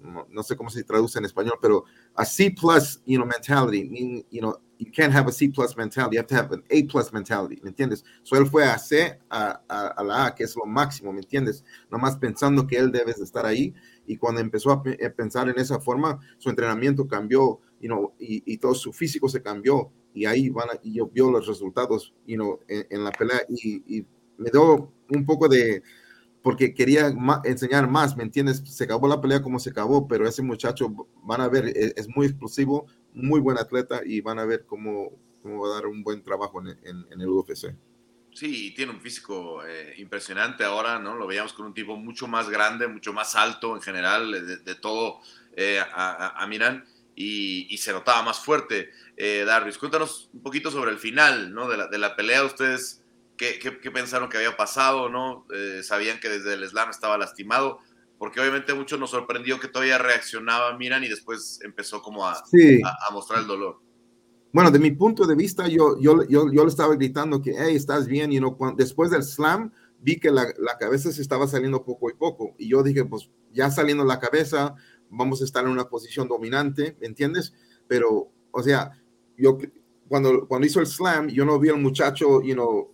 [0.00, 3.88] no, no, sé cómo se traduce en español, pero a C plus, you know, mentality,
[3.88, 6.62] mean, you know, you can't have a C plus mentality, you have to have an
[6.70, 8.04] A plus mentality, ¿me entiendes?
[8.22, 11.20] So él fue a C, a, a, a, la A, que es lo máximo, ¿me
[11.20, 11.64] entiendes?
[11.90, 13.74] Nomás pensando que él debe de estar ahí,
[14.06, 18.42] y cuando empezó a, a, pensar en esa forma, su entrenamiento cambió, you know, y,
[18.52, 22.14] y todo su físico se cambió, y ahí van a, y yo vio los resultados,
[22.26, 24.06] you know, en, en la pelea, y, y
[24.38, 25.82] me dio un poco de,
[26.46, 28.62] porque quería enseñar más, ¿me entiendes?
[28.64, 30.88] Se acabó la pelea como se acabó, pero ese muchacho,
[31.24, 35.10] van a ver, es, es muy explosivo, muy buen atleta y van a ver cómo,
[35.42, 37.74] cómo va a dar un buen trabajo en, en, en el UFC.
[38.32, 41.16] Sí, tiene un físico eh, impresionante ahora, ¿no?
[41.16, 44.74] Lo veíamos con un tipo mucho más grande, mucho más alto en general, de, de
[44.76, 45.18] todo
[45.56, 46.84] eh, a, a, Miran,
[47.16, 48.90] y, y, se notaba más fuerte.
[49.16, 51.68] Eh, Darius, cuéntanos un poquito sobre el final, ¿no?
[51.68, 53.02] De la, de la pelea, ustedes
[53.36, 55.08] ¿Qué, qué, qué, pensaron que había pasado?
[55.08, 55.46] ¿no?
[55.54, 57.78] Eh, sabían que desde el slam estaba lastimado,
[58.18, 62.80] porque obviamente mucho nos sorprendió que todavía reaccionaba Miran y después empezó como a, sí.
[62.82, 63.80] a, a, mostrar el dolor.
[64.52, 67.76] Bueno, de mi punto de vista, yo, yo, yo, yo le estaba gritando que, hey,
[67.76, 69.70] estás bien, y you know, cuando, después del slam
[70.00, 73.28] vi que la, la, cabeza se estaba saliendo poco y poco, y yo dije, pues
[73.52, 74.74] ya saliendo la cabeza,
[75.10, 77.52] vamos a estar en una posición dominante, ¿me entiendes?
[77.86, 78.92] Pero, o sea,
[79.36, 79.58] yo
[80.08, 82.92] cuando, cuando hizo el slam, yo no vi al muchacho, you know,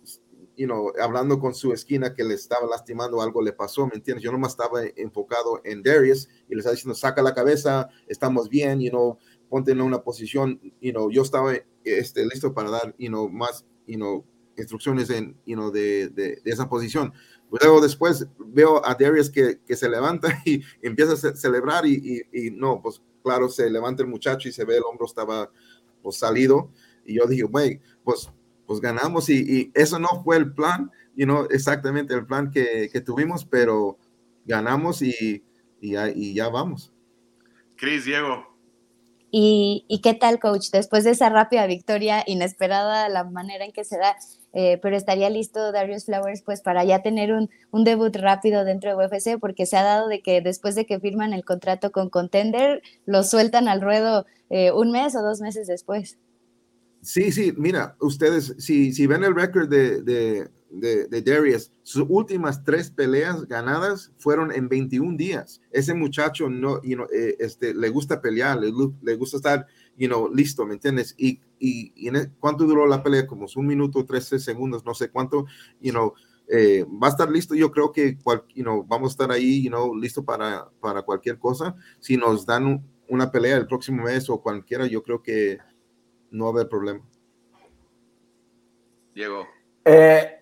[0.57, 4.23] you know, hablando con su esquina que le estaba lastimando, algo le pasó, ¿me entiendes?
[4.23, 8.79] Yo nomás estaba enfocado en Darius y le estaba diciendo, saca la cabeza, estamos bien,
[8.79, 9.17] you know,
[9.49, 13.65] ponte en una posición, you know, yo estaba este, listo para dar, you know, más,
[13.87, 14.25] you know,
[14.57, 17.13] instrucciones en, you know, de, de, de esa posición.
[17.61, 22.47] Luego después veo a Darius que, que se levanta y empieza a celebrar y, y,
[22.47, 25.51] y, no, pues claro, se levanta el muchacho y se ve el hombro estaba
[26.01, 26.71] pues salido
[27.05, 28.29] y yo dije, güey, pues
[28.73, 32.89] pues ganamos y, y, eso no fue el plan, you know, exactamente el plan que,
[32.91, 33.99] que tuvimos, pero
[34.45, 35.43] ganamos y,
[35.79, 36.91] y, y ya vamos.
[37.75, 38.47] Cris, Diego.
[39.29, 40.69] ¿Y, ¿Y, qué tal, coach?
[40.71, 44.15] Después de esa rápida victoria, inesperada la manera en que se da,
[44.53, 48.97] eh, pero estaría listo Darius Flowers pues para ya tener un, un, debut rápido dentro
[48.97, 52.09] de UFC, porque se ha dado de que después de que firman el contrato con
[52.09, 56.17] Contender, lo sueltan al ruedo eh, un mes o dos meses después.
[57.03, 62.63] Sí, sí, mira, ustedes, si, si ven el récord de, de, de, Darius, sus últimas
[62.63, 65.61] tres peleas ganadas fueron en 21 días.
[65.71, 70.07] Ese muchacho no, you know, eh, este, le gusta pelear, le, le, gusta estar, you
[70.07, 71.13] know, listo, ¿me entiendes?
[71.17, 73.27] Y, y, y el, ¿cuánto duró la pelea?
[73.27, 75.45] Como un minuto, 13 segundos, no sé cuánto,
[75.81, 76.13] you know,
[76.47, 77.53] eh, va a estar listo.
[77.53, 78.17] Yo creo que
[78.87, 81.75] vamos a estar ahí, you know, listo para, para cualquier cosa.
[81.99, 85.57] Si nos dan una pelea el próximo mes o cualquiera, yo creo que
[86.33, 86.99] no va a haber problema.
[89.15, 89.47] Diego.
[89.85, 90.39] Eh,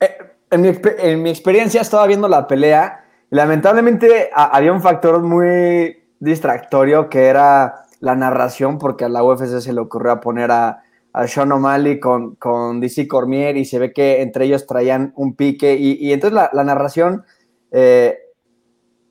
[0.00, 0.18] eh,
[0.50, 6.02] en, mi, en, mi, experiencia estaba viendo la pelea y lamentablemente había un factor muy
[6.18, 11.26] distractorio que era la narración porque a la UFC se le ocurrió poner a, a
[11.26, 15.74] Sean O'Malley con, con DC Cormier y se ve que entre ellos traían un pique
[15.74, 17.24] y, y entonces la, la narración
[17.70, 18.18] eh,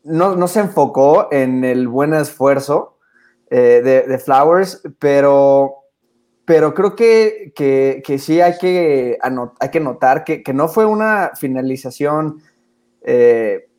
[0.04, 2.98] no, no, se enfocó en el buen esfuerzo
[3.50, 5.79] eh, de, de, Flowers, pero,
[6.50, 9.20] pero creo que, que, que sí hay que,
[9.60, 12.42] hay que notar que, que, no fue una finalización
[13.04, 13.70] eh,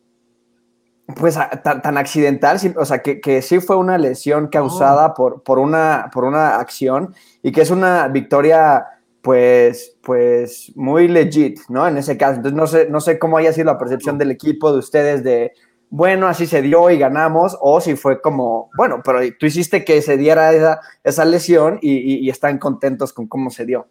[1.17, 5.15] pues tan, tan, accidental, o sea, que, que, sí fue una lesión causada oh.
[5.15, 8.87] por, por, una, por una acción y que es una victoria
[9.21, 11.89] pues, pues muy legit, ¿no?
[11.89, 12.37] En ese caso.
[12.37, 15.55] Entonces no sé, no sé cómo haya sido la percepción del equipo de ustedes de,
[15.91, 20.01] bueno, así se dio y ganamos, o si fue como, bueno, pero tú hiciste que
[20.03, 23.89] se diera esa, esa lesión y, y, y, están contentos con cómo se dio.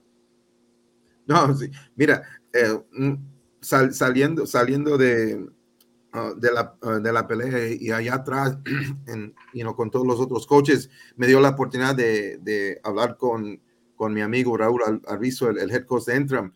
[1.28, 1.70] No, sí.
[1.98, 3.14] mira, eh, mm,
[3.60, 5.46] sal, saliendo, saliendo de,
[6.14, 8.58] uh, de, la, uh, de la pelea y allá atrás,
[9.08, 13.18] en, you know, con todos los otros coaches, me dio la oportunidad de, de hablar
[13.18, 13.62] con,
[13.96, 16.54] con mi amigo Raúl Arvizo, el, el head coach de Entram,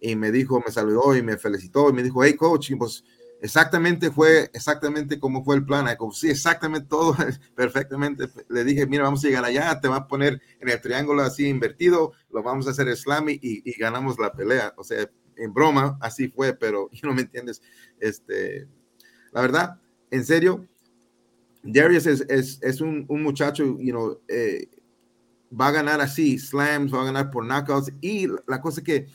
[0.00, 3.04] y me dijo, me saludó y me felicitó y me dijo, hey coach, pues
[3.40, 5.86] exactamente fue exactamente como fue el plan.
[5.96, 7.16] Como, sí, exactamente todo,
[7.54, 8.28] perfectamente.
[8.48, 11.48] Le dije, mira, vamos a llegar allá, te va a poner en el triángulo así
[11.48, 14.74] invertido, lo vamos a hacer slam y, y ganamos la pelea.
[14.76, 17.62] O sea, en broma, así fue, pero no me entiendes.
[18.00, 18.66] Este,
[19.32, 20.66] la verdad, en serio,
[21.62, 24.68] Darius es, es, es un, un, muchacho, you know, eh,
[25.58, 27.92] va a ganar así, slams, va a ganar por knockouts.
[28.00, 29.08] Y la cosa que,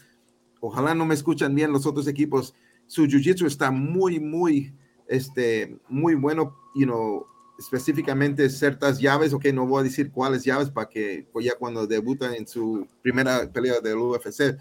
[0.59, 2.53] ojalá no me escuchan bien los otros equipos,
[2.91, 4.75] su jiu-jitsu está muy, muy,
[5.07, 7.25] este, muy bueno, you know,
[7.57, 11.87] específicamente ciertas llaves, ok, no voy a decir cuáles llaves para que pues ya cuando
[11.87, 14.57] debutan en su primera pelea del UFC,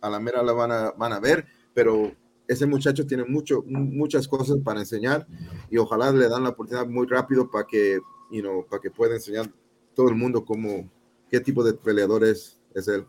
[0.00, 1.44] a la mera la van a, van a ver,
[1.74, 2.10] pero
[2.48, 5.26] ese muchacho tiene mucho, muchas cosas para enseñar
[5.70, 9.14] y ojalá le dan la oportunidad muy rápido para que, you know, para que pueda
[9.14, 9.52] enseñar
[9.94, 10.90] todo el mundo cómo,
[11.28, 13.04] qué tipo de peleador es, es él.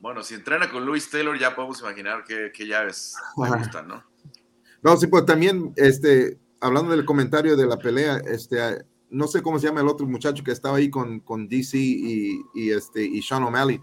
[0.00, 4.02] Bueno, si entrena con Luis Taylor, ya podemos imaginar qué, qué llaves le gustan, ¿no?
[4.82, 8.58] No, sí, pues también, este, hablando del comentario de la pelea, este,
[9.10, 12.40] no sé cómo se llama el otro muchacho que estaba ahí con, con DC y,
[12.54, 13.78] y, este, y Sean O'Malley,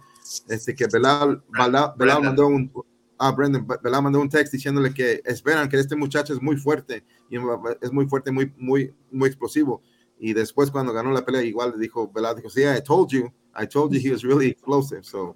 [0.49, 2.71] este, que Belal, Belal, Belal mandó un,
[3.19, 7.03] ah, Brendan, Belal mandó un text diciéndole que esperan que este muchacho es muy fuerte,
[7.29, 7.37] y
[7.79, 9.83] es muy fuerte, muy, muy, muy explosivo.
[10.17, 13.31] Y después cuando ganó la pelea, igual le dijo, Belal dijo, sí, I told you,
[13.55, 15.35] I told you he was really explosive, so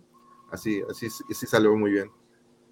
[0.51, 2.11] así, así, así salió muy bien.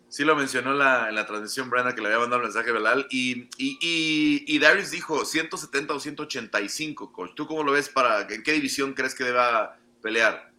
[0.10, 3.06] Sí lo mencionó la, en la transmisión Brenda que le había mandado el mensaje Belal
[3.12, 7.32] y, y, y, y, Darius dijo 170 o 185, coach.
[7.36, 10.52] ¿Tú cómo lo ves para, en qué división crees que deba pelear?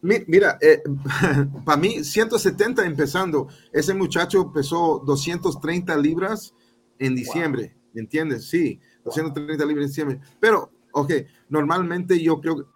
[0.00, 0.82] Mira, eh,
[1.64, 6.54] para mí 170 empezando, ese muchacho pesó 230 libras
[6.98, 7.90] en diciembre, wow.
[7.94, 8.48] ¿me entiendes?
[8.48, 9.68] Sí, 230 wow.
[9.68, 10.20] libras en diciembre.
[10.40, 11.12] Pero, ok,
[11.48, 12.75] normalmente yo creo que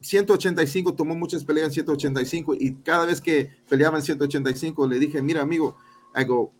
[0.00, 5.20] 185 tomó muchas peleas en 185 y cada vez que peleaba en 185 le dije,
[5.22, 5.76] mira amigo,
[6.14, 6.52] algo,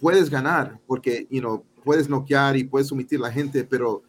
[0.00, 4.02] puedes ganar porque, you know, puedes noquear y puedes someter a la gente, pero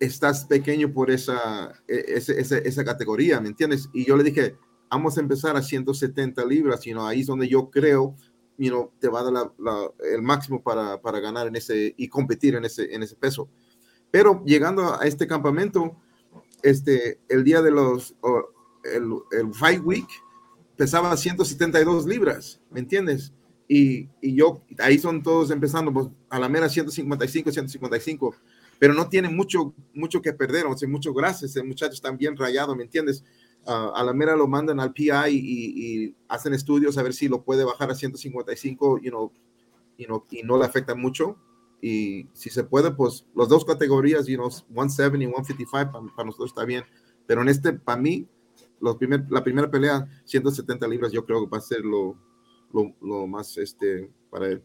[0.00, 3.88] estás pequeño por esa, esa, esa, esa, categoría, ¿me entiendes?
[3.92, 4.56] Y yo le dije,
[4.90, 8.14] vamos a empezar a 170 libras, you know, ahí es donde yo creo,
[8.56, 11.94] you know, te va a dar la, la, el máximo para, para ganar en ese
[11.96, 13.48] y competir en ese, en ese peso.
[14.10, 15.96] Pero llegando a este campamento,
[16.62, 18.14] este, el día de los,
[18.84, 20.08] el, el, Fight Week,
[20.76, 23.32] pesaba 172 libras, ¿me entiendes?
[23.68, 28.34] Y, y, yo, ahí son todos empezando, pues, a la mera 155, 155,
[28.78, 32.36] pero no tiene mucho, mucho que perder, o sea, mucho gracias, el muchacho está bien
[32.36, 33.24] rayado, ¿me entiendes?
[33.66, 37.28] Uh, a la mera lo mandan al PI y, y, hacen estudios a ver si
[37.28, 39.32] lo puede bajar a 155, you know,
[39.98, 41.36] you know, y no le afecta mucho,
[41.80, 46.26] y si se puede, pues las dos categorías, you know, 170 y 155 para, para
[46.26, 46.84] nosotros está bien,
[47.26, 48.26] pero en este, para mí,
[48.80, 52.16] los primer, la primera pelea, 170 libras, yo creo que va a ser lo,
[52.72, 54.62] lo, lo más este, para él.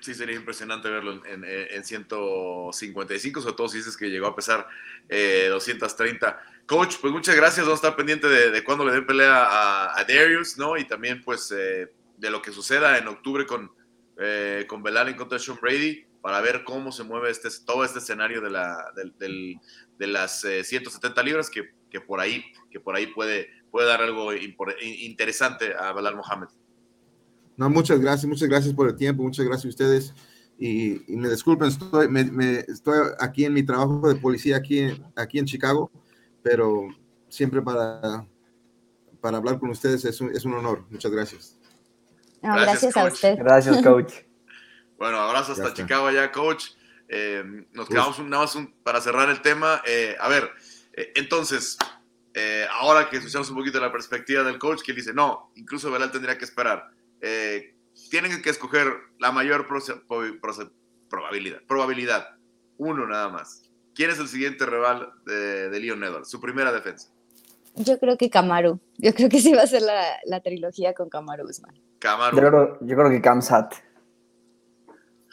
[0.00, 4.34] Sí, sería impresionante verlo en, en, en, 155, sobre todo si dices que llegó a
[4.34, 4.66] pesar
[5.08, 6.40] eh, 230.
[6.66, 10.00] Coach, pues muchas gracias, vamos a estar pendiente de, de cuándo le den pelea a,
[10.00, 10.76] a, Darius, ¿no?
[10.76, 13.70] Y también, pues, eh, de lo que suceda en octubre con,
[14.18, 17.84] eh, con Belal en contra de Sean Brady para ver cómo se mueve este, todo
[17.84, 19.60] este escenario de, la, de, de,
[19.98, 24.00] de las eh, 170 libras que, que, por ahí, que por ahí puede, puede dar
[24.00, 26.48] algo interesante a Balal Mohamed.
[27.56, 30.14] No, muchas gracias, muchas gracias por el tiempo, muchas gracias a ustedes.
[30.58, 35.44] Y, me disculpen, estoy, me, estoy aquí en mi trabajo de policía aquí, aquí en
[35.44, 35.90] Chicago,
[36.40, 36.86] pero
[37.28, 38.26] siempre para,
[39.20, 40.84] para hablar con ustedes es un, es un honor.
[40.88, 41.58] Muchas gracias.
[42.40, 43.38] gracias, a usted.
[43.38, 44.12] Gracias, coach.
[45.02, 46.66] Bueno, abrazo hasta Chicago allá, coach.
[47.08, 49.82] Eh, nos quedamos un, nada más para cerrar el tema.
[49.84, 50.48] Eh, a ver,
[50.92, 51.76] eh, entonces,
[52.70, 56.38] ahora que escuchamos un poquito la perspectiva del coach, que dice, no, incluso Belal tendría
[56.38, 56.92] que esperar.
[58.10, 59.66] tienen que escoger la mayor
[61.10, 61.62] probabilidad.
[61.66, 62.36] Probabilidad.
[62.78, 63.68] Uno nada más.
[63.96, 66.30] ¿Quién es el siguiente rival de, de Leon Edwards?
[66.30, 67.08] Su primera defensa.
[67.74, 68.78] Yo creo que Kamaru.
[68.98, 71.10] Yo creo que sí va a ser la, la trilogía con.
[71.10, 71.48] Kamaru.
[71.50, 73.91] Yo creo, yo creo que Kamsat.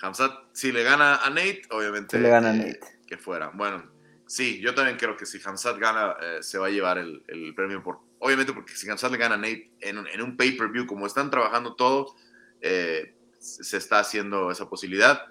[0.02, 2.20] Hamzat, si le gana a Nate, obviamente.
[2.20, 2.80] le gana a Nate.
[3.08, 3.52] Que fuera.
[3.54, 3.84] Bueno,
[4.26, 7.84] sí, yo también creo que si Hamzat gana, eh, se va a llevar el, premio.
[7.84, 11.76] por Obviamente, porque si Hamzat le gana a Nate en un, pay-per-view, como están trabajando
[11.76, 12.16] todo,
[12.62, 15.26] eh, se está haciendo esa posibilidad.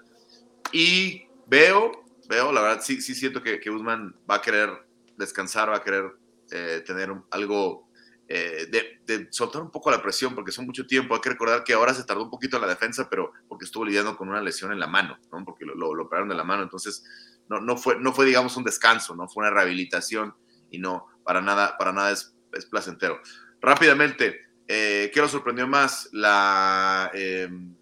[0.71, 4.69] Y veo, veo, la verdad, sí, sí siento que, que Usman va a querer
[5.17, 6.11] descansar, va a querer
[6.51, 7.88] eh, tener algo
[8.31, 8.67] eh,
[9.07, 11.15] de, soltar un poco la presión, porque son mucho tiempo.
[11.15, 13.83] Hay que recordar que ahora se tardó un poquito en la defensa, pero porque estuvo
[13.83, 15.43] lidiando con una lesión en la mano, ¿no?
[15.43, 16.61] porque lo, lo, operaron de la mano.
[16.61, 17.03] Entonces,
[17.49, 20.35] no, no, fue, no fue, digamos, un descanso, no fue una rehabilitación
[20.69, 22.35] y no, para nada, para nada es,
[22.69, 23.19] placentero.
[23.61, 26.09] Rápidamente, eh, ¿qué lo sorprendió más?
[26.11, 27.75] La, em,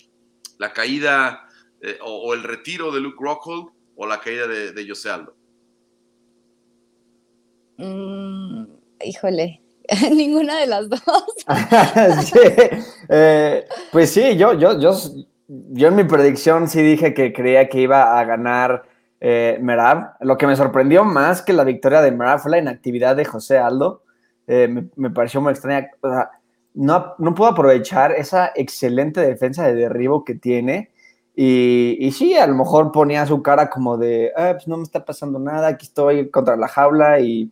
[0.60, 1.49] la caída
[1.81, 5.36] eh, o, el retiro de Luke Rockhold o la caída de, de José Aldo?
[7.77, 8.65] Mm,
[9.01, 9.62] híjole,
[10.15, 11.02] Ninguna de las dos.
[13.10, 14.91] Eh, pues sí, yo, yo, yo,
[15.47, 18.84] yo en mi predicción sí dije que creía que iba a ganar
[19.21, 20.15] eh, Merab.
[20.19, 23.58] Lo que me sorprendió más que la victoria de Merab fue la inactividad de José
[23.58, 24.04] Aldo.
[24.45, 25.89] Eh, me, pareció muy extraña.
[26.73, 30.91] no, no pudo aprovechar esa excelente defensa de derribo que tiene.
[31.34, 35.06] Y, sí, a lo mejor ponía su cara como de, ah, pues no me está
[35.06, 37.52] pasando nada, aquí estoy contra la jaula y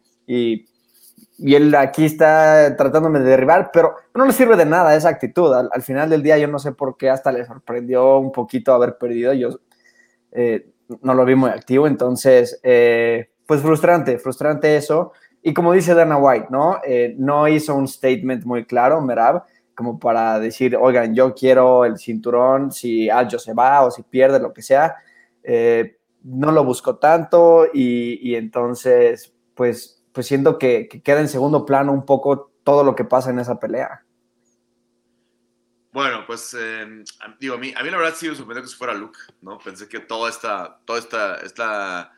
[1.38, 5.54] y él aquí está tratándome de derribar, pero no le sirve de nada esa actitud.
[5.54, 8.98] Al, final del día yo no sé por qué hasta le sorprendió un poquito haber
[8.98, 9.34] perdido.
[9.34, 9.50] Yo
[10.32, 10.72] eh,
[11.02, 15.12] no lo vi muy activo, entonces, eh, pues frustrante, frustrante eso.
[15.42, 16.80] Y como dice Dana White, ¿no?
[16.86, 19.44] Eh, no hizo un statement muy claro, Merab,
[19.76, 24.40] como para decir, oigan, yo quiero el cinturón si Aljo se va o si pierde,
[24.40, 24.96] lo que sea.
[26.24, 31.92] no lo buscó tanto y, y entonces, pues pues siento que, queda en segundo plano
[31.92, 34.06] un poco todo lo que pasa en esa pelea.
[35.92, 37.04] Bueno, pues em,
[37.38, 39.60] digo, a mí, a mí la verdad sí me sorprendió que se fuera Luke, ¿no?
[39.60, 42.14] Pensé que toda esta, toda esta, esta,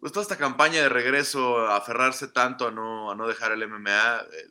[0.00, 4.20] pues toda esta campaña de regreso, aferrarse tanto a no, a no dejar el MMA,
[4.20, 4.50] eh,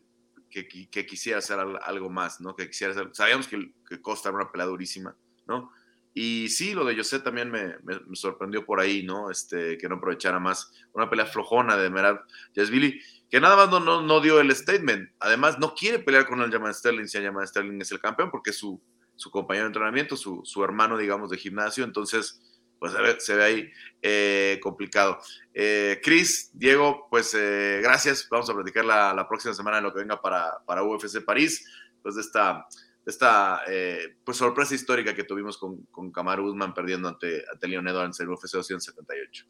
[0.50, 2.56] que, que, quisiera hacer algo más, ¿no?
[2.56, 5.16] Que quisiera hacer, sabíamos que, que Costa era una pelea durísima,
[5.48, 5.72] ¿no?
[6.14, 7.76] Y sí, lo de José también me,
[8.14, 9.32] sorprendió por ahí, ¿no?
[9.32, 12.22] Este, que no aprovechara más una pelea flojona de Merab
[12.56, 13.00] Billy
[13.34, 15.10] que nada más no, no, dio el statement.
[15.20, 18.30] Además, no quiere pelear con el Jamal Sterling si el Jamal Sterling es el campeón,
[18.30, 18.80] porque es su,
[19.16, 21.84] su compañero de entrenamiento, su, su, hermano, digamos, de gimnasio.
[21.84, 22.40] Entonces,
[22.78, 23.72] pues se ve, se ve ahí
[24.04, 25.18] eh, complicado.
[25.52, 28.28] Eh, Chris, Diego, pues eh, gracias.
[28.30, 31.68] Vamos a platicar la, la, próxima semana de lo que venga para, para UFC París,
[32.04, 32.68] pues de esta
[33.06, 37.88] esta eh, pues sorpresa histórica que tuvimos con, con Kamaru Usman perdiendo ante, ante Leon
[37.88, 39.46] Edwards en el UFC 278.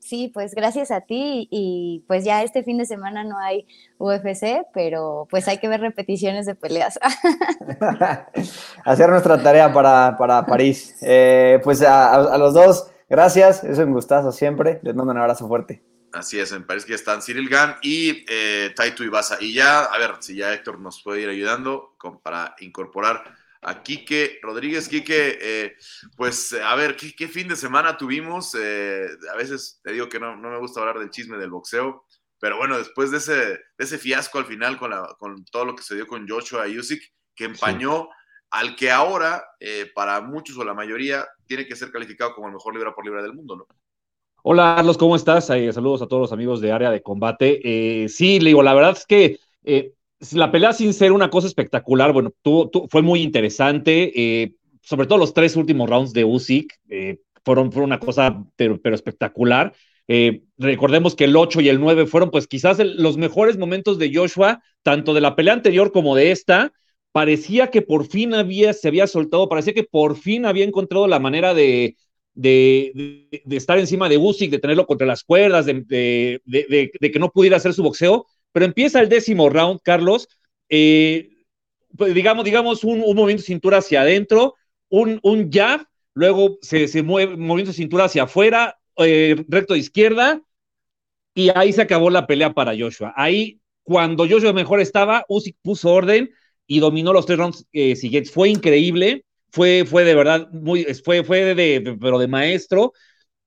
[0.00, 3.66] Sí, pues gracias a ti y pues ya este fin de semana no hay
[3.98, 6.98] UFC, pero pues hay que ver repeticiones de peleas.
[8.84, 10.96] Hacer nuestra tarea para, para París.
[11.02, 15.46] Eh, pues a, a, los dos, gracias, es un gustazo siempre, les mando un abrazo
[15.46, 15.82] fuerte.
[16.12, 19.38] Así es, me parece que están Cyril Gann y eh, Taito Ibasa.
[19.40, 24.38] Y ya, a ver, si ya Héctor nos puede ir ayudando para incorporar a Quique
[24.42, 24.88] Rodríguez.
[24.88, 25.76] Quique, eh,
[26.16, 28.56] pues a ver, ¿qué, fin de semana tuvimos?
[28.58, 32.04] Eh, a veces te digo que no, no, me gusta hablar del chisme del boxeo,
[32.38, 35.76] pero bueno, después de ese, de ese fiasco al final con, la, con todo lo
[35.76, 37.02] que se dio con Joshua Usyk,
[37.34, 38.08] que empañó
[38.50, 42.54] al que ahora, eh, para muchos o la mayoría, tiene que ser calificado como el
[42.54, 43.66] mejor libra por libra del mundo, ¿no?
[44.42, 45.46] Hola, Carlos, ¿cómo estás?
[45.46, 47.60] saludos a todos los amigos de área de combate.
[47.62, 49.92] Eh, sí, le digo, la verdad es que eh,
[50.32, 52.32] la pelea sin ser una cosa espectacular, bueno,
[52.88, 56.80] fue muy interesante, eh, sobre todo los tres últimos rounds de Usyk
[57.44, 59.74] fueron, fueron, una cosa pero, espectacular.
[60.56, 64.62] recordemos que el 8 y el 9 fueron pues quizás los mejores momentos de Joshua,
[64.82, 66.72] tanto de la pelea anterior como de esta.
[67.12, 71.18] Parecía que por fin había, se había soltado, parecía que por fin había encontrado la
[71.18, 71.96] manera de,
[72.40, 77.74] de, estar encima de Usyk, de tenerlo contra las cuerdas, de, que no pudiera hacer
[77.74, 80.28] su boxeo, pero empieza el décimo round, Carlos,
[80.68, 81.28] eh,
[81.96, 84.54] pues, digamos, digamos un, movimiento de cintura hacia adentro,
[84.88, 85.84] un, un jab,
[86.14, 90.40] luego se, se mueve movimiento de cintura hacia afuera, eh, recto de izquierda,
[91.34, 93.12] y ahí se acabó la pelea para Joshua.
[93.16, 96.30] Ahí, cuando Joshua mejor estaba, Usyk puso orden
[96.66, 98.32] y dominó los tres rounds eh, siguientes.
[98.32, 102.92] Fue increíble, fue, fue de verdad muy, fue, fue de, pero de maestro.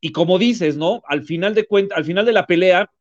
[0.02, 1.02] Y como dices, ¿no?
[1.08, 2.92] Al final de cuenta, al final de la pelea,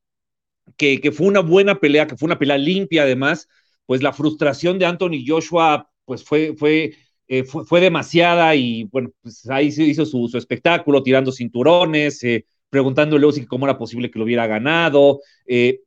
[0.76, 3.48] que, que fue una buena pelea, que fue una pelea limpia además,
[3.86, 6.94] pues la frustración de Anthony Joshua, pues fue, fue,
[7.28, 13.26] eh, fue, demasiada y bueno, pues ahí se hizo su, espectáculo tirando cinturones, eh, preguntándole
[13.26, 15.20] a cómo era posible que lo hubiera ganado.
[15.46, 15.80] Eh,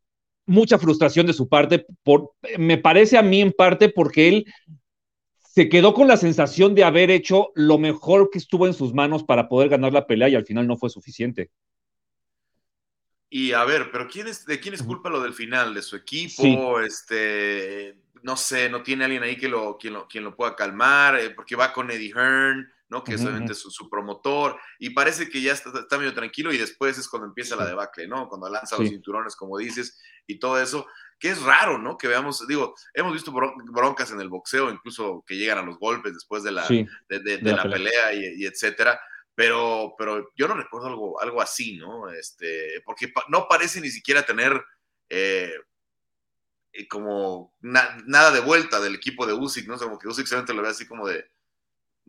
[0.45, 4.45] mucha frustración de su parte, por, me parece a mí en parte porque él
[5.55, 9.23] se quedó con la sensación de haber hecho lo mejor que estuvo en sus manos
[9.23, 11.49] para poder ganar la pelea y al final no fue suficiente.
[13.29, 15.73] Y a ver, pero ¿quién es, ¿de quién es culpa lo del final?
[15.73, 16.81] ¿De su equipo?
[16.81, 21.17] Este, no sé, no tiene alguien ahí que lo, quien, lo, quien lo pueda calmar,
[21.17, 23.01] eh, porque va con Eddie Hearn, ¿no?
[23.05, 26.97] Que es obviamente su, promotor, y parece que ya está, está, medio tranquilo y después
[26.97, 28.27] es cuando empieza la debacle, ¿no?
[28.27, 30.85] Cuando lanza los cinturones, como dices, y todo eso
[31.19, 31.97] que es raro, ¿no?
[31.97, 36.13] Que veamos, digo, hemos visto broncas en el boxeo, incluso que llegan a los golpes
[36.13, 38.99] después de la, de, la, pelea, y, etcétera.
[39.33, 42.09] Pero, pero yo no recuerdo algo, algo así, ¿no?
[42.09, 44.63] Este, porque no parece ni siquiera tener
[45.09, 45.51] eh,
[46.75, 49.77] eh, como nada de vuelta del equipo de Usyk, ¿no?
[49.77, 51.25] como que Usyk solamente lo ve así como de...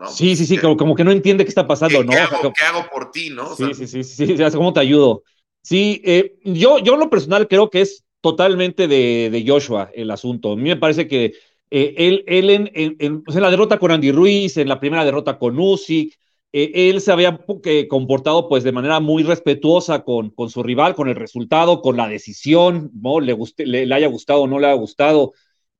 [0.08, 2.10] sí, sí, sí, como, que no entiende qué está pasando, ¿no?
[2.10, 3.54] ¿qué hago, ¿qué hago, por ti, no?
[3.54, 5.22] sí, sí, sí, sí, sí, ¿cómo te ayudo?
[5.62, 10.52] Sí, eh, yo, yo en lo personal creo que es totalmente de, Joshua el asunto.
[10.52, 11.34] A mí me parece que
[11.70, 16.12] eh, él, pues, en, la derrota con Andy Ruiz, en la primera derrota con Usyk,
[16.52, 17.38] eh, él se había
[17.88, 22.08] comportado pues de manera muy respetuosa con, con su rival, con el resultado, con la
[22.08, 23.20] decisión, ¿no?
[23.20, 25.32] Le, le, haya gustado o no le haya gustado.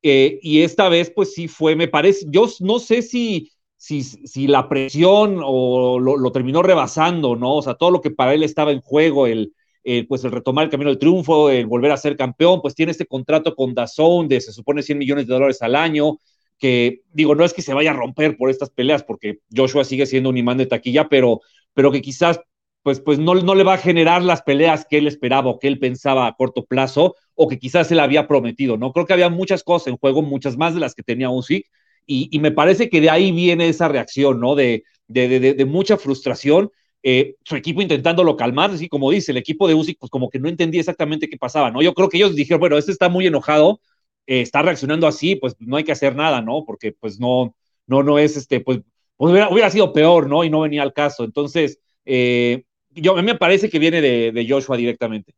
[0.02, 4.46] Eh, y esta vez pues sí fue, me parece, yo no sé si, si, si
[4.46, 7.56] la presión o lo, lo terminó rebasando, ¿no?
[7.56, 9.52] O sea, todo lo que para él estaba en juego, el,
[9.88, 12.90] eh, pues el retomar el camino del triunfo, el volver a ser campeón, pues tiene
[12.90, 16.18] este contrato con Dazón de se supone 100 millones de dólares al año,
[16.58, 20.04] que digo, no es que se vaya a romper por estas peleas, porque Joshua sigue
[20.06, 21.40] siendo un imán de taquilla, pero,
[21.72, 22.40] pero que quizás
[22.82, 25.68] pues, pues no, no le va a generar las peleas que él esperaba o que
[25.68, 28.92] él pensaba a corto plazo, o que quizás se le había prometido, ¿no?
[28.92, 31.64] Creo que había muchas cosas en juego, muchas más de las que tenía Usyk,
[32.06, 34.56] y, y me parece que de ahí viene esa reacción, ¿no?
[34.56, 36.72] De, de, de, de mucha frustración
[37.02, 40.40] eh, su equipo intentándolo calmar, así como dice, el equipo de Usyk, pues como que
[40.40, 41.82] no entendía exactamente qué pasaba, ¿no?
[41.82, 43.80] Yo creo que ellos dijeron, bueno, este está muy enojado,
[44.26, 46.64] eh, está reaccionando así, pues no hay que hacer nada, ¿no?
[46.66, 47.54] Porque pues no,
[47.86, 48.80] no, no es este, pues,
[49.16, 50.42] pues hubiera, sido peor, ¿no?
[50.42, 51.22] Y no venía al caso.
[51.22, 55.32] Entonces, eh, yo, a mí me parece que viene de, Joshua directamente.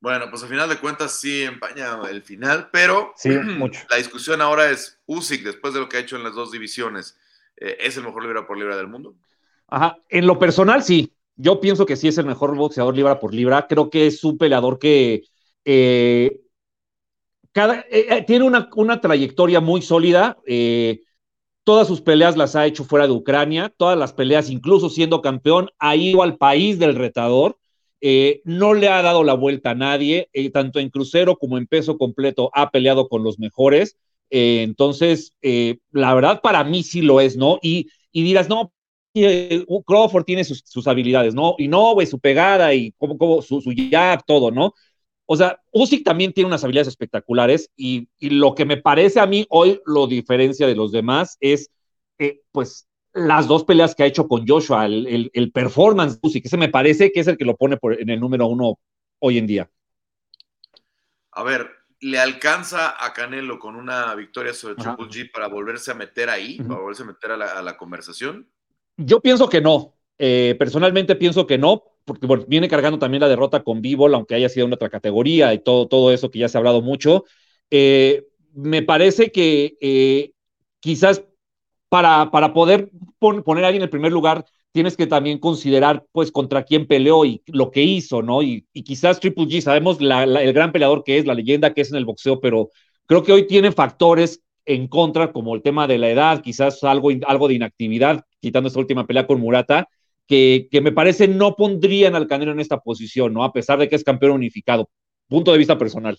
[0.00, 3.80] Bueno, pues al final de cuentas sí empaña el final, pero sí, mucho.
[3.90, 7.18] la discusión ahora es Usyk, después de lo que ha hecho en las dos divisiones,
[7.56, 9.14] ¿es el mejor libra por libra del mundo?
[9.68, 11.12] Ajá, en lo personal sí.
[11.36, 13.66] Yo pienso que sí es el mejor boxeador libra por libra.
[13.68, 15.24] Creo que es un peleador que
[15.64, 16.40] eh,
[17.54, 20.38] eh, eh, tiene una, una, trayectoria muy sólida.
[21.64, 23.72] todas sus peleas las ha hecho fuera de Ucrania.
[23.76, 27.58] Todas las peleas, incluso siendo campeón, ha ido al país del retador.
[28.44, 30.30] no le ha dado la vuelta a nadie.
[30.52, 33.96] tanto en crucero como en peso completo ha peleado con los mejores.
[34.30, 35.34] entonces,
[35.92, 37.58] la verdad, para mí sí lo es, ¿no?
[37.62, 38.72] Y, y dirás, no,
[39.24, 41.54] eh, Crawford tiene sus, habilidades, ¿no?
[41.58, 44.74] Y no, güey, su pegada y como, su, su jab, todo, ¿no?
[45.26, 49.44] O sea, Usyk también tiene unas habilidades espectaculares y, lo que me parece a mí
[49.50, 51.70] hoy lo diferencia de los demás es,
[52.18, 56.46] eh, pues, las dos peleas que ha hecho con Joshua, el, el, performance de Usyk,
[56.46, 58.78] ese me parece que es el que lo pone por, en el número uno
[59.18, 59.70] hoy en día.
[61.32, 65.94] A ver, ¿le alcanza a Canelo con una victoria sobre Triple G para volverse a
[65.94, 68.48] meter ahí, para volverse a meter a la conversación?
[68.96, 69.94] Yo pienso que no.
[70.18, 74.48] Eh, personalmente pienso que no, porque viene cargando también la derrota con Vivol, aunque haya
[74.48, 77.24] sido en otra categoría y todo, todo eso que ya se ha hablado mucho.
[77.70, 80.32] Eh, me parece que eh,
[80.80, 81.22] quizás
[81.88, 86.30] para, para poder poner a alguien en el primer lugar, tienes que también considerar pues
[86.30, 88.42] contra quién peleó y lo que hizo, ¿no?
[88.42, 91.96] Y, quizás Triple G, sabemos el gran peleador que es, la leyenda que es en
[91.96, 92.70] el boxeo, pero
[93.06, 97.08] creo que hoy tiene factores en contra, como el tema de la edad, quizás algo,
[97.26, 99.88] algo de inactividad, quitando esta última pelea con Murata,
[100.24, 103.42] que, que me parece no pondrían al Canelo en esta posición, ¿no?
[103.42, 104.88] A pesar de que es campeón unificado.
[105.28, 106.16] Punto de vista personal.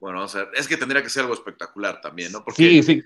[0.00, 2.42] Bueno, o sea, es que tendría que ser algo espectacular también, ¿no?
[2.42, 3.02] Porque sí, sí.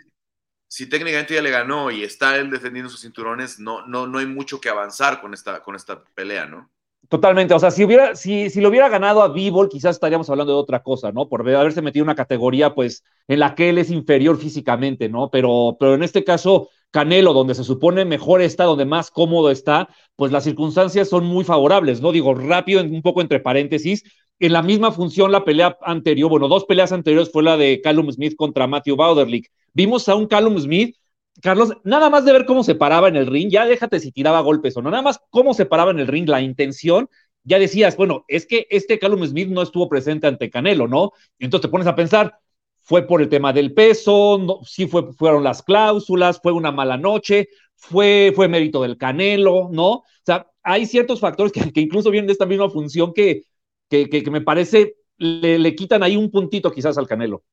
[0.68, 4.26] si técnicamente ya le ganó y está él defendiendo sus cinturones, no, no, no hay
[4.26, 6.70] mucho que avanzar con esta, con esta pelea, ¿no?
[7.08, 10.52] Totalmente, o sea, si hubiera, si, si lo hubiera ganado a Bivol, quizás estaríamos hablando
[10.52, 11.28] de otra cosa, ¿no?
[11.28, 15.28] Por haberse metido en una categoría, pues, en la que él es inferior físicamente, ¿no?
[15.28, 19.88] Pero, pero en este caso, Canelo, donde se supone mejor está, donde más cómodo está,
[20.14, 22.12] pues las circunstancias son muy favorables, ¿no?
[22.12, 24.04] Digo, rápido, un poco entre paréntesis,
[24.38, 28.10] en la misma función la pelea anterior, bueno, dos peleas anteriores fue la de Callum
[28.10, 29.50] Smith contra Matthew Bauderlick.
[29.74, 30.96] Vimos a un Callum Smith
[31.42, 34.40] Carlos, nada más de ver cómo se paraba en el ring, ya déjate si tiraba
[34.40, 37.08] golpes o no, nada más cómo se paraba en el ring, la intención,
[37.44, 41.12] ya decías, bueno, es que este Callum Smith no estuvo presente ante Canelo, ¿no?
[41.38, 42.38] Entonces te pones a pensar,
[42.80, 47.48] fue por el tema del peso, sí fue, fueron las cláusulas, fue una mala noche,
[47.76, 49.90] fue, fue mérito del Canelo, ¿no?
[49.90, 53.42] O sea, hay ciertos factores que, que incluso vienen de esta misma función que,
[53.88, 57.44] que, que, me parece le quitan ahí un puntito quizás al Canelo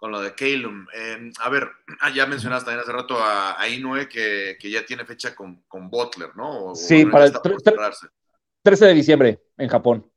[0.00, 0.86] con lo de Calum.
[0.94, 1.68] Em, a ver,
[2.14, 5.90] ya mencionaste también hace rato a, a Inoue que, que, ya tiene fecha con, con
[5.90, 6.74] Butler, ¿no?
[6.74, 7.32] sí, para el
[8.62, 10.10] 13 de diciembre en Japón.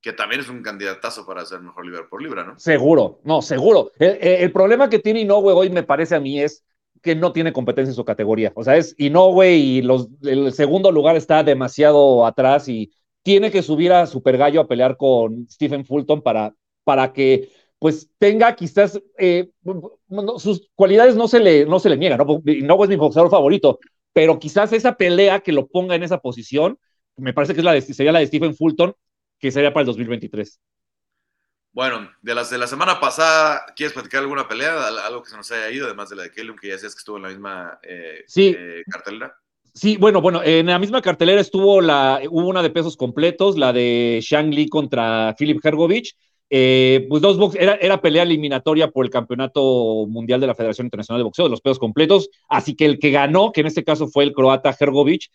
[0.00, 2.58] Que también es un candidatazo para ser mejor libra por libra, ¿no?
[2.58, 3.92] Seguro, no, seguro.
[3.98, 6.64] El, el problema que tiene Inoue hoy, me parece a mí, es
[7.02, 8.52] que no tiene competencia en su categoría.
[8.54, 12.92] O sea, es Inoue y los, el segundo lugar está demasiado atrás y
[13.22, 16.54] tiene que subir a Super Gallo a pelear con Stephen Fulton para,
[16.84, 17.50] para que
[17.82, 19.50] pues tenga quizás, eh,
[20.38, 22.40] sus cualidades no se le, no se le niegan, ¿no?
[22.44, 23.80] No es mi boxeador favorito,
[24.12, 26.78] pero quizás esa pelea que lo ponga en esa posición,
[27.16, 28.94] me parece que es la de, sería la de Stephen Fulton,
[29.40, 30.60] que sería para el 2023.
[31.72, 34.86] Bueno, de las de la semana pasada, ¿quieres platicar alguna pelea?
[35.04, 37.00] Algo que se nos haya ido, además de la de Kellum, que ya sabes que
[37.00, 38.54] estuvo en la misma eh, sí.
[38.56, 39.34] eh, cartelera.
[39.74, 43.72] Sí, bueno, bueno, en la misma cartelera estuvo la, hubo una de pesos completos, la
[43.72, 46.14] de Shang Li contra Philip Hergovich,
[46.54, 50.84] eh, pues dos box, era, era, pelea eliminatoria por el campeonato mundial de la Federación
[50.84, 53.84] Internacional de Boxeo de los pesos completos, así que el que ganó, que en este
[53.84, 55.30] caso fue el croata Hergovic,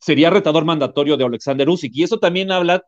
[0.00, 2.82] sería retador mandatorio de Alexander Usyk, y eso también habla,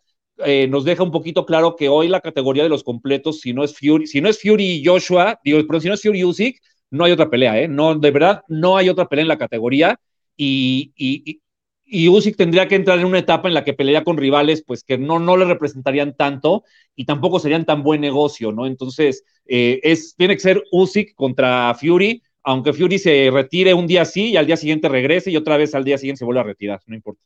[0.47, 3.64] eh, nos deja un poquito claro que hoy la categoría de los completos, si no
[3.64, 6.24] es Fury, si no es Fury y Joshua, digo, pero si no es Fury y
[6.24, 6.59] Usyk,
[6.91, 7.68] no hay otra pelea, ¿eh?
[7.68, 10.01] No, de verdad, no hay otra pelea en la categoría,
[10.39, 11.41] y,
[11.87, 14.99] Usyk tendría que entrar en una etapa en la que pelearía con rivales pues que
[14.99, 16.64] no, no le representarían tanto
[16.95, 18.66] y tampoco serían tan buen negocio, ¿no?
[18.66, 24.05] Entonces, eh, es, tiene que ser Usyk contra Fury, aunque Fury se retire un día
[24.05, 26.45] sí y al día siguiente regrese y otra vez al día siguiente se vuelve a
[26.45, 27.22] retirar, no importa.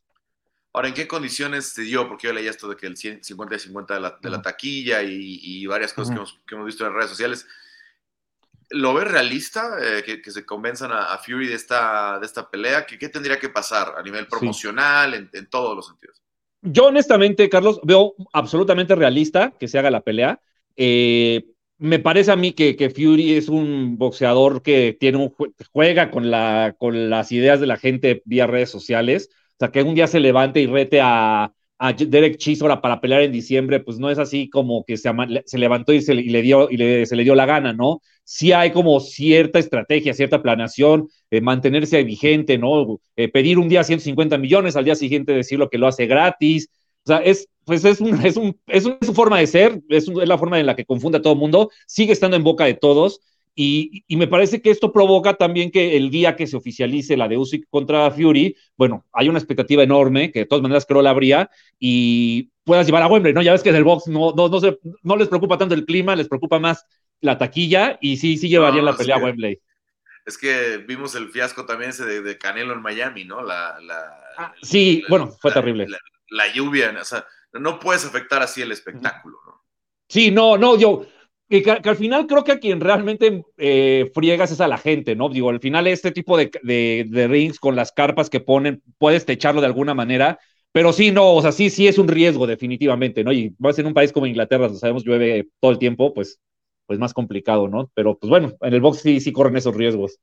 [0.73, 2.07] Ahora, ¿en qué condiciones se dio?
[2.07, 5.65] Porque yo leí esto de que el 50 y 50 de la, taquilla y, y
[5.65, 6.15] varias cosas uh -huh.
[6.15, 7.45] que, hemos, que hemos visto en redes sociales.
[8.71, 12.49] ¿Lo ves realista eh, que, que, se convenzan a, a, Fury de esta, de esta
[12.49, 12.85] pelea?
[12.85, 15.17] ¿Qué, ¿Qué, tendría que pasar a nivel promocional, sí.
[15.17, 16.21] en, en, todos los sentidos?
[16.61, 20.39] Yo honestamente, Carlos, veo absolutamente realista que se haga la pelea.
[20.75, 21.45] Eh,
[21.77, 25.33] me parece a mí que, que, Fury es un boxeador que tiene un,
[25.73, 29.29] juega con, la, con las ideas de la gente vía redes sociales.
[29.53, 31.53] O sea, que un día se levante y rete a,
[31.83, 35.09] a Derek Chisora para pelear en diciembre, pues no es así como que se,
[35.45, 36.77] se levantó y, se, le dio, y
[37.07, 38.01] se le dio la gana, ¿no?
[38.23, 42.99] Sí hay como cierta estrategia, cierta planeación, eh, mantenerse vigente, ¿no?
[43.15, 46.69] Eh, pedir un día 150 millones, al día siguiente decirlo que lo hace gratis.
[47.03, 50.07] O sea, es, pues es, un, es, un, es, un, su forma de ser, es,
[50.07, 52.65] es la forma en la que confunde a todo el mundo, sigue estando en boca
[52.65, 53.21] de todos.
[53.53, 57.27] Y, y, me parece que esto provoca también que el día que se oficialice la
[57.27, 61.09] de Usyk contra Fury, bueno, hay una expectativa enorme, que de todas maneras creo la
[61.09, 63.41] habría, y puedas llevar a Wembley, ¿no?
[63.41, 66.15] Ya ves que del box no, no, no, se, no les preocupa tanto el clima,
[66.15, 66.85] les preocupa más
[67.19, 69.61] la taquilla, y sí, sí llevarían no, la pelea que, a Wembley.
[70.25, 73.41] Es que vimos el fiasco también ese de, de Canelo en Miami, ¿no?
[73.41, 75.87] La, la, ah, sí, la, bueno, fue terrible.
[76.29, 79.61] La, lluvia, o sea, no puedes afectar así el espectáculo, ¿no?
[80.07, 81.05] Sí, no, no, yo,
[81.51, 85.15] que, que, al final creo que a quien realmente eh, friegas es a la gente,
[85.15, 85.27] ¿no?
[85.27, 89.25] Digo, al final este tipo de, de, de, rings con las carpas que ponen, puedes
[89.25, 90.39] techarlo de alguna manera,
[90.71, 93.33] pero sí, no, o sea, sí, sí es un riesgo definitivamente, ¿no?
[93.33, 96.39] Y vas en un país como Inglaterra, lo sabemos, llueve todo el tiempo, pues,
[96.87, 97.91] pues más complicado, ¿no?
[97.93, 100.19] Pero pues bueno, en el box sí, sí corren esos riesgos.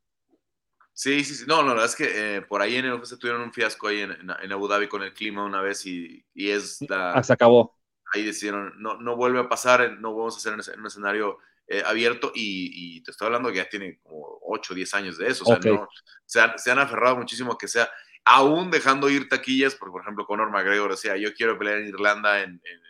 [0.94, 1.44] Sí, sí, sí.
[1.46, 3.86] No, no, la verdad es que eh, por ahí en el UFC tuvieron un fiasco
[3.86, 7.12] ahí en, en, en, Abu Dhabi con el clima una vez y, y es la...
[7.12, 7.77] Ah, se acabó
[8.12, 11.82] ahí decidieron, no, no vuelve a pasar, no vamos a hacer en, un escenario eh,
[11.84, 15.28] abierto y, y, te estoy hablando que ya tiene como 8 o 10 años de
[15.28, 15.72] eso, o sea, okay.
[15.72, 15.88] no,
[16.24, 17.90] se, han, se, han, aferrado muchísimo a que sea,
[18.24, 22.42] aún dejando ir taquillas, porque por ejemplo Conor McGregor decía, yo quiero pelear en Irlanda,
[22.42, 22.80] en, en,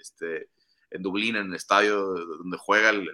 [0.00, 0.50] este,
[0.90, 3.08] en Dublín, en el estadio donde juega el,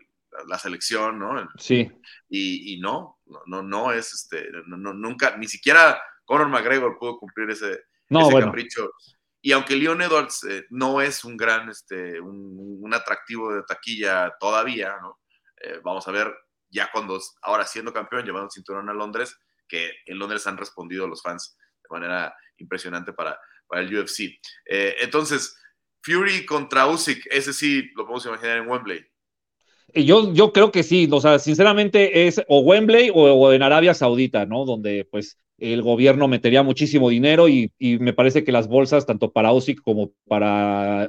[0.47, 1.49] la selección, ¿no?
[1.59, 1.91] Sí.
[2.29, 7.19] Y, y no, no, no es, este, no, no, nunca, ni siquiera Conor McGregor pudo
[7.19, 8.47] cumplir ese, no, ese bueno.
[8.47, 8.91] capricho
[9.45, 14.97] y aunque Leon Edwards eh, no es un gran, este, un, atractivo de taquilla todavía,
[15.01, 15.21] ¿no?
[15.61, 16.33] Eh, vamos a ver
[16.69, 19.37] ya cuando, ahora siendo campeón, llevando el cinturón a Londres,
[19.67, 24.39] que en Londres han respondido los fans de manera impresionante para, para el UFC.
[24.67, 25.57] Eh, entonces,
[26.03, 29.05] Fury contra Usyk, ese sí lo podemos imaginar en Wembley.
[29.95, 34.47] Yo, yo creo que sí, o sea, sinceramente es o Wembley o, en Arabia Saudita,
[34.47, 34.65] ¿no?
[34.65, 39.53] Donde pues el gobierno metería muchísimo dinero y, me parece que las bolsas, tanto para
[39.53, 41.09] Usyk como para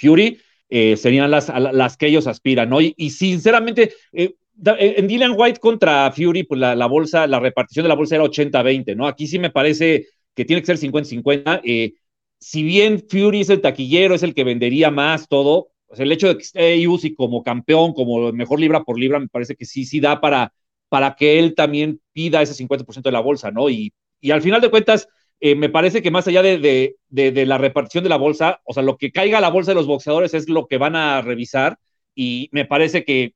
[0.00, 0.38] Fury,
[0.68, 2.80] eh, serían las, las que ellos aspiran, ¿no?
[2.80, 4.34] Y, sinceramente, eh,
[4.64, 8.96] en Dylan White contra Fury, pues la, bolsa, la repartición de la bolsa era 80-20,
[8.96, 9.06] ¿no?
[9.06, 11.60] Aquí sí me parece que tiene que ser 50-50.
[11.64, 11.94] Eh,
[12.38, 16.36] si bien Fury es el taquillero, es el que vendería más todo, el hecho de
[16.36, 20.20] que esté como campeón, como mejor libra por libra, me parece que sí, sí da
[20.20, 20.52] para,
[20.90, 23.70] para que él también pida ese 50% de la bolsa, ¿no?
[23.70, 27.56] Y, y al final de cuentas, eh, me parece que más allá de, de, la
[27.56, 30.34] repartición de la bolsa, o sea, lo que caiga a la bolsa de los boxeadores
[30.34, 31.78] es lo que van a revisar
[32.14, 33.34] y me parece que,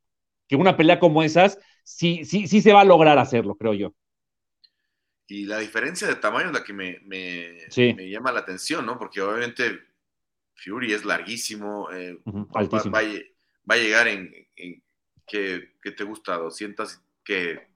[0.49, 3.95] que una pelea como esas sí, sí, sí se va a lograr hacerlo, creo yo.
[5.27, 7.57] Y la diferencia de tamaño es la que me, me,
[7.95, 8.99] me llama la atención, ¿no?
[8.99, 9.81] Porque obviamente
[10.57, 14.83] Fury es larguísimo, eh, va, va, a llegar en, en
[15.27, 16.37] ¿qué, te gusta?
[16.37, 17.66] 200, que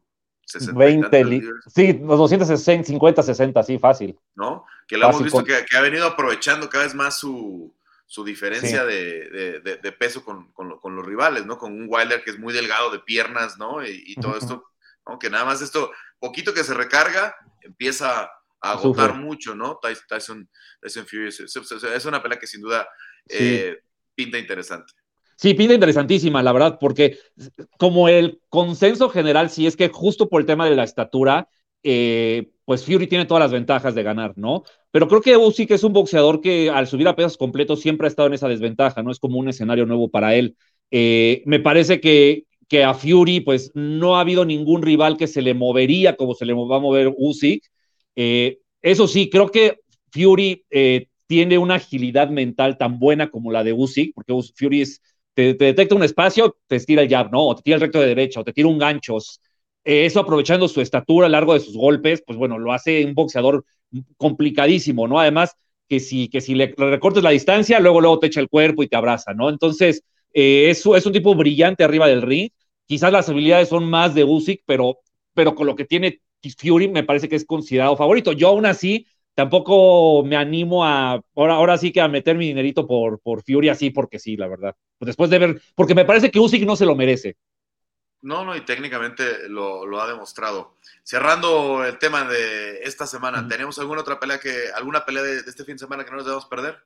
[0.74, 4.18] 20, sí, los 260, 50, 60, sí, fácil.
[4.34, 4.64] ¿No?
[4.86, 7.74] Que lo hemos visto que, ha venido aprovechando cada vez más su,
[8.06, 11.58] su diferencia de, de, de, peso con, con, los rivales, ¿no?
[11.58, 13.86] Con un Wilder que es muy delgado de piernas, ¿no?
[13.86, 14.64] Y, todo esto,
[15.06, 15.18] ¿no?
[15.18, 18.30] Que nada más esto, poquito que se recarga, empieza
[18.60, 19.78] a agotar mucho, ¿no?
[19.78, 20.48] Tyson,
[20.80, 22.88] Tyson Fury es, una pelea que sin duda
[23.28, 23.82] eh,
[24.14, 24.94] pinta interesante.
[25.40, 27.16] Sí, pinta interesantísima, la verdad, porque
[27.78, 31.48] como el consenso general, sí es que justo por el tema de la estatura,
[31.84, 34.64] eh, pues Fury tiene todas las ventajas de ganar, ¿no?
[34.90, 38.10] Pero creo que Usyk es un boxeador que al subir a pesos completos siempre ha
[38.10, 39.12] estado en esa desventaja, ¿no?
[39.12, 40.56] Es como un escenario nuevo para él.
[40.90, 45.40] Eh, me parece que, que a Fury, pues no ha habido ningún rival que se
[45.40, 47.62] le movería como se le va a mover Usyk.
[48.16, 49.78] Eh, eso sí, creo que
[50.10, 50.64] Fury
[51.28, 55.00] tiene una agilidad mental tan buena como la de Usyk, porque Fury es
[55.38, 57.46] te, detecta un espacio, te estira el jab, ¿no?
[57.46, 59.18] O te tira el recto de derecha, o te tira un gancho.
[59.84, 63.14] Eh, eso aprovechando su estatura a largo de sus golpes, pues bueno, lo hace un
[63.14, 63.64] boxeador
[64.16, 65.20] complicadísimo, ¿no?
[65.20, 65.56] Además,
[65.88, 68.88] que si, que si le recortes la distancia, luego, luego te echa el cuerpo y
[68.88, 69.48] te abraza, ¿no?
[69.48, 70.02] Entonces,
[70.34, 72.50] eh, es, es un tipo brillante arriba del ring.
[72.86, 74.98] Quizás las habilidades son más de Usyk, pero,
[75.34, 76.20] pero con lo que tiene
[76.58, 78.32] Fury me parece que es considerado favorito.
[78.32, 82.86] Yo aún así tampoco me animo a, ahora, ahora sí que a meter mi dinerito
[82.86, 84.74] por, por Fury así, porque sí, la verdad.
[85.00, 87.36] Después de ver, porque me parece que Usyk no se lo merece.
[88.20, 90.74] No, no, y técnicamente lo, ha demostrado.
[91.04, 95.64] Cerrando el tema de esta semana, ¿tenemos alguna otra pelea que, alguna pelea de, este
[95.64, 96.78] fin de semana que no nos debemos perder?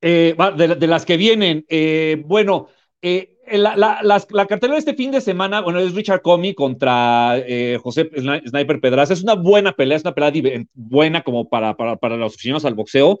[0.00, 2.68] Eh, de, las que vienen, eh, bueno,
[3.02, 7.36] eh, la, la, cartelera de este fin de semana, bueno, es Richard Comey contra
[7.82, 8.10] José
[8.48, 9.12] Sniper Pedraza.
[9.12, 12.74] Es una buena pelea, es una pelea buena como para, para, para los aficionados al
[12.74, 13.18] boxeo.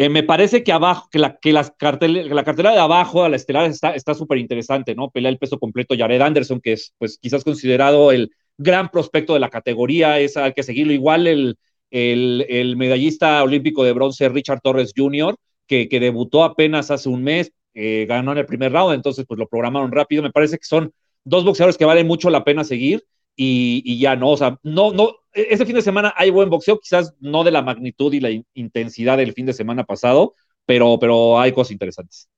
[0.00, 3.34] Eh, me parece que abajo, que la, que las la cartelera de abajo a la
[3.34, 5.10] estelar está súper interesante, ¿no?
[5.10, 9.40] Pelea el peso completo Jared Anderson, que es pues quizás considerado el gran prospecto de
[9.40, 10.92] la categoría, es hay que seguirlo.
[10.92, 11.56] Igual el,
[11.90, 15.34] el, el medallista olímpico de bronce Richard Torres Jr.,
[15.66, 19.48] que, que debutó apenas hace un mes, ganó en el primer round, entonces pues lo
[19.48, 20.22] programaron rápido.
[20.22, 20.92] Me parece que son
[21.24, 23.04] dos boxeadores que valen mucho la pena seguir
[23.40, 27.14] y, ya no, o sea, no, no, este fin de semana hay buen boxeo, quizás
[27.20, 30.34] no de la magnitud y la intensidad del fin de semana pasado,
[30.66, 32.28] pero, pero hay cosas interesantes.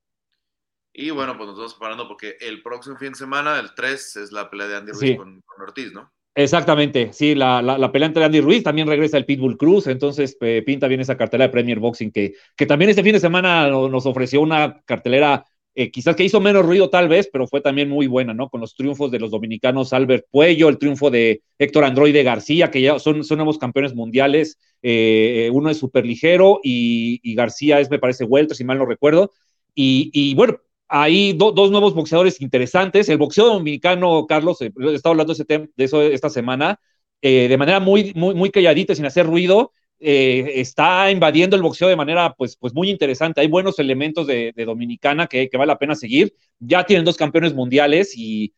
[0.93, 4.31] Y bueno, pues nos vamos preparando porque el próximo fin de semana, el 3, es
[4.31, 6.11] la pelea de Andy Ruiz con Ortiz, ¿no?
[6.35, 10.87] Exactamente, sí, la, la, pelea entre Andy Ruiz, también regresa el Pitbull Cruz, entonces pinta
[10.87, 14.39] bien esa cartelera de Premier Boxing que, que también este fin de semana nos ofreció
[14.39, 15.45] una cartelera
[15.75, 18.49] eh, quizás que hizo menos ruido tal vez, pero fue también muy buena, ¿no?
[18.49, 22.81] Con los triunfos de los dominicanos Albert Puello, el triunfo de Héctor Androide García, que
[22.81, 27.99] ya son, son nuevos campeones mundiales, eh, uno es superligero y, y García es, me
[27.99, 29.31] parece, welter, si mal no recuerdo,
[29.73, 30.59] y, y bueno,
[30.93, 33.07] hay dos nuevos boxeadores interesantes.
[33.07, 36.81] El boxeo dominicano, Carlos, eh, he estado hablando de, eso esta semana,
[37.21, 39.71] eh, de manera muy, muy, muy calladita, sin hacer ruido.
[40.03, 43.39] Eh, está invadiendo el boxeo de manera pues, pues muy interesante.
[43.39, 46.35] Hay buenos elementos de, Dominicana que, vale la pena seguir.
[46.57, 48.53] Ya tienen dos campeones mundiales y,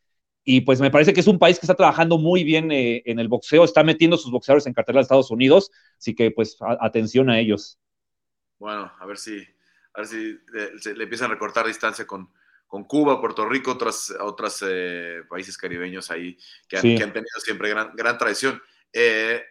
[0.66, 3.66] pues me parece que es un país que está trabajando muy bien en el boxeo,
[3.66, 7.78] está metiendo sus boxeadores en cartera de Estados Unidos, así que pues atención a ellos.
[8.58, 9.46] Bueno, a ver si
[9.94, 10.40] a ver si
[10.96, 12.32] le, empiezan a recortar distancia con,
[12.68, 16.38] con Cuba, Puerto Rico, otros otras, eh, países caribeños ahí
[16.68, 18.62] que han, tenido siempre gran, gran tradición.
[18.92, 19.44] Eh,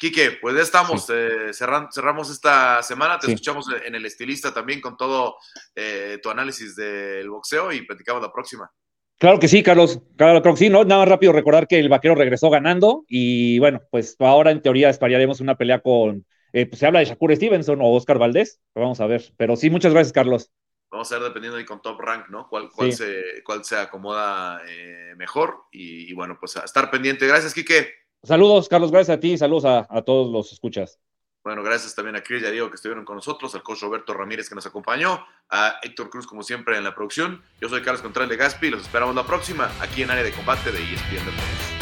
[0.00, 4.96] Quique, pues ya estamos, eh, cerramos esta semana, te escuchamos en el estilista también con
[4.96, 5.36] todo
[5.74, 8.70] eh, tu análisis del boxeo y platicamos la próxima.
[9.18, 10.00] Claro que sí, Carlos.
[10.16, 10.84] Claro, creo que sí, ¿no?
[10.84, 14.90] Nada más rápido recordar que el vaquero regresó ganando y bueno, pues ahora en teoría
[14.90, 19.00] esperaríamos una pelea con eh, pues se habla de Shakur Stevenson o Oscar Valdés, vamos
[19.00, 19.32] a ver.
[19.36, 20.52] Pero sí, muchas gracias, Carlos.
[20.88, 22.46] Vamos a ver dependiendo ahí con Top Rank, ¿no?
[22.48, 25.64] Cuál, cuál, se, cuál se acomoda eh, mejor.
[25.72, 27.26] Y, bueno, pues a estar pendiente.
[27.26, 27.92] Gracias, Quique.
[28.24, 30.98] Saludos, Carlos, gracias a ti, saludos a, a todos los escuchas.
[31.44, 34.14] Bueno, gracias también a Chris y a Diego que estuvieron con nosotros, al coach Roberto
[34.14, 37.42] Ramírez que nos acompañó, a Héctor Cruz como siempre en la producción.
[37.60, 40.32] Yo soy Carlos Contreras de Gaspi y los esperamos la próxima aquí en Área de
[40.32, 41.73] Combate de ESPN Deportes.